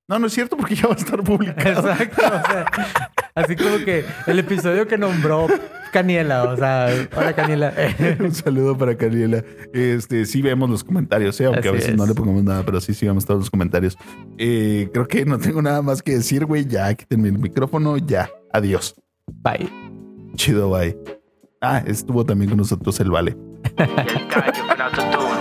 No, 0.08 0.20
no 0.20 0.28
es 0.28 0.34
cierto 0.34 0.58
porque 0.58 0.76
ya 0.76 0.88
va 0.88 0.96
a 0.96 0.98
estar 0.98 1.24
publicado. 1.24 1.90
Exacto. 1.90 2.22
O 2.26 2.30
sea, 2.30 2.66
Así 3.36 3.56
como 3.56 3.78
que 3.86 4.04
el 4.28 4.40
episodio 4.40 4.88
que 4.88 4.98
nombró 4.98 5.48
Caniela, 5.94 6.44
o 6.44 6.58
sea, 6.58 6.88
hola 7.16 7.34
Caniela. 7.34 7.74
Un 8.20 8.34
saludo 8.34 8.78
para 8.78 8.96
Caniela. 8.98 9.44
Este, 9.74 10.26
sí 10.26 10.42
vemos 10.42 10.70
los 10.70 10.84
comentarios, 10.84 11.40
¿eh? 11.42 11.46
aunque 11.46 11.68
a 11.68 11.72
Así 11.72 11.78
veces 11.78 11.90
es. 11.92 11.98
no 11.98 12.06
le 12.06 12.14
pongamos 12.14 12.44
nada, 12.44 12.64
pero 12.66 12.82
sí, 12.82 12.94
sí 12.94 13.06
vemos 13.06 13.26
todos 13.26 13.40
los 13.42 13.50
comentarios. 13.50 13.98
Eh, 14.38 14.90
creo 14.94 15.08
que 15.08 15.26
no 15.26 15.38
tengo 15.40 15.62
nada 15.62 15.82
más 15.82 16.02
que 16.02 16.14
decir, 16.16 16.46
güey. 16.46 16.66
Ya, 16.66 16.94
quítenme 16.94 17.30
el 17.30 17.40
micrófono, 17.40 17.98
ya. 17.98 18.30
Adiós. 18.54 18.96
Bye. 19.28 19.70
Chido, 20.36 20.70
bye. 20.70 20.98
Ah, 21.62 21.84
estuvo 21.86 22.26
también 22.26 22.50
con 22.50 22.58
nosotros 22.58 23.00
el 23.00 23.12
Vale. 23.12 23.38
El 23.78 23.88
gallo 23.88 24.68
con 24.68 24.82
autotune. 24.82 25.32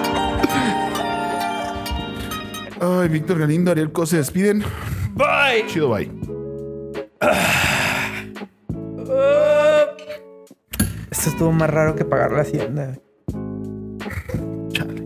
Ay, 2.80 3.08
Víctor 3.08 3.38
Galindo, 3.38 3.70
Ariel 3.70 3.90
Co 3.92 4.06
se 4.06 4.18
despiden. 4.18 4.62
Bye. 5.14 5.66
Chido, 5.68 5.88
bye. 5.90 6.10
Esto 11.20 11.32
estuvo 11.32 11.52
más 11.52 11.68
raro 11.68 11.94
que 11.94 12.06
pagar 12.06 12.32
la 12.32 12.40
hacienda. 12.40 12.98
Chale. 14.70 15.04